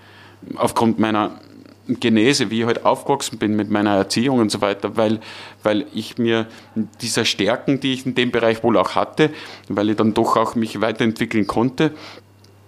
Aufgrund 0.57 0.99
meiner 0.99 1.41
Genese, 1.89 2.51
wie 2.51 2.61
ich 2.61 2.67
halt 2.67 2.85
aufgewachsen 2.85 3.39
bin 3.39 3.57
mit 3.57 3.71
meiner 3.71 3.97
Erziehung 3.97 4.39
und 4.39 4.51
so 4.51 4.61
weiter, 4.61 4.97
weil, 4.97 5.21
weil 5.63 5.87
ich 5.93 6.17
mir 6.17 6.47
dieser 7.01 7.25
Stärken, 7.25 7.81
die 7.81 7.93
ich 7.93 8.07
in 8.07 8.15
dem 8.15 8.31
Bereich 8.31 8.63
wohl 8.63 8.77
auch 8.77 8.95
hatte, 8.95 9.31
weil 9.69 9.91
ich 9.91 9.97
dann 9.97 10.15
doch 10.15 10.37
auch 10.37 10.55
mich 10.55 10.81
weiterentwickeln 10.81 11.47
konnte, 11.47 11.93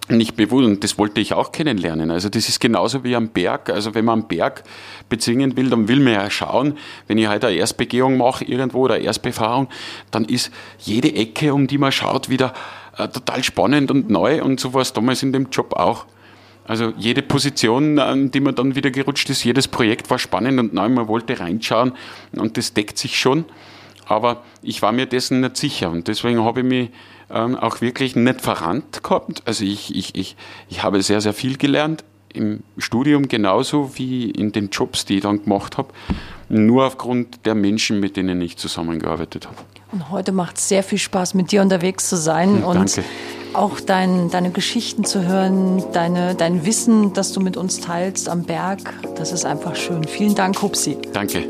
nicht 0.09 0.37
bewusst 0.37 0.67
und 0.67 0.85
das 0.85 0.99
wollte 0.99 1.21
ich 1.21 1.33
auch 1.33 1.53
kennenlernen. 1.53 2.11
Also 2.11 2.29
das 2.29 2.49
ist 2.49 2.61
genauso 2.61 3.05
wie 3.05 3.17
am 3.17 3.29
Berg. 3.29 3.71
Also 3.71 3.95
wenn 3.95 4.05
man 4.05 4.21
am 4.21 4.29
Berg 4.29 4.65
bezwingen 5.09 5.57
will, 5.57 5.71
dann 5.71 5.89
will 5.89 6.01
man 6.01 6.13
ja 6.13 6.29
schauen, 6.29 6.77
wenn 7.07 7.17
ich 7.17 7.29
heute 7.29 7.47
eine 7.47 7.57
Erstbegehung 7.57 8.19
mache 8.19 8.45
irgendwo 8.45 8.81
oder 8.81 8.99
Erstbefahrung, 8.99 9.69
dann 10.11 10.25
ist 10.25 10.51
jede 10.79 11.15
Ecke, 11.15 11.55
um 11.55 11.67
die 11.67 11.79
man 11.79 11.93
schaut, 11.93 12.29
wieder 12.29 12.53
äh, 12.99 13.09
total 13.09 13.43
spannend 13.43 13.91
und 13.91 14.11
neu 14.11 14.43
und 14.43 14.61
so 14.61 14.75
war 14.75 14.83
es 14.83 14.93
damals 14.93 15.23
in 15.23 15.33
dem 15.33 15.49
Job 15.51 15.73
auch. 15.75 16.05
Also 16.67 16.93
jede 16.97 17.23
Position, 17.23 17.99
an 17.99 18.31
die 18.31 18.41
man 18.41 18.55
dann 18.55 18.75
wieder 18.75 18.91
gerutscht 18.91 19.29
ist, 19.29 19.45
jedes 19.45 19.69
Projekt 19.69 20.09
war 20.11 20.19
spannend 20.19 20.59
und 20.59 20.73
neu, 20.73 20.89
man 20.89 21.09
wollte 21.09 21.39
reinschauen 21.39 21.93
und 22.33 22.57
das 22.57 22.73
deckt 22.73 22.99
sich 22.99 23.19
schon. 23.19 23.45
Aber 24.07 24.43
ich 24.63 24.83
war 24.83 24.93
mir 24.93 25.07
dessen 25.07 25.41
nicht 25.41 25.57
sicher 25.57 25.91
und 25.91 26.09
deswegen 26.09 26.43
habe 26.43 26.61
ich 26.61 26.67
mich 26.67 26.91
ähm, 27.31 27.57
auch 27.57 27.81
wirklich 27.81 28.17
nicht 28.17 28.41
verrannt 28.41 29.03
kommt. 29.03 29.43
Also 29.47 29.65
ich, 29.65 29.95
ich, 29.95 30.15
ich, 30.15 30.37
ich 30.69 30.83
habe 30.83 31.03
sehr, 31.03 31.21
sehr 31.21 31.33
viel 31.33 31.57
gelernt 31.57 32.05
im 32.33 32.63
Studium 32.79 33.29
genauso 33.29 33.93
wie 33.97 34.31
in 34.31 34.53
den 34.53 34.71
Jobs, 34.71 35.05
die 35.05 35.17
ich 35.17 35.23
dann 35.23 35.45
gemacht 35.45 35.79
habe, 35.79 35.89
nur 36.49 36.87
aufgrund 36.87 37.47
der 37.47 37.55
Menschen, 37.55 38.01
mit 38.01 38.17
denen 38.17 38.41
ich 38.41 38.57
zusammengearbeitet 38.57 39.47
habe. 39.47 39.57
Und 39.93 40.11
heute 40.11 40.33
macht 40.33 40.57
es 40.57 40.69
sehr 40.69 40.83
viel 40.83 40.99
Spaß, 40.99 41.35
mit 41.35 41.53
dir 41.53 41.63
unterwegs 41.63 42.09
zu 42.09 42.17
sein 42.17 42.57
hm, 42.57 42.65
und 42.65 42.77
danke. 42.77 43.05
Auch 43.55 43.81
dein, 43.81 44.31
deine 44.31 44.51
Geschichten 44.51 45.05
zu 45.05 45.25
hören, 45.25 45.85
deine, 45.93 46.35
dein 46.35 46.67
Wissen, 46.67 47.13
das 47.13 47.33
du 47.33 47.41
mit 47.41 47.57
uns 47.57 47.81
teilst 47.81 48.29
am 48.29 48.43
Berg. 48.43 48.81
Das 49.17 49.33
ist 49.33 49.45
einfach 49.45 49.77
schön. 49.77 50.05
Vielen 50.05 50.35
Dank, 50.35 50.61
Hupsi. 50.61 50.99
Danke. 51.13 51.45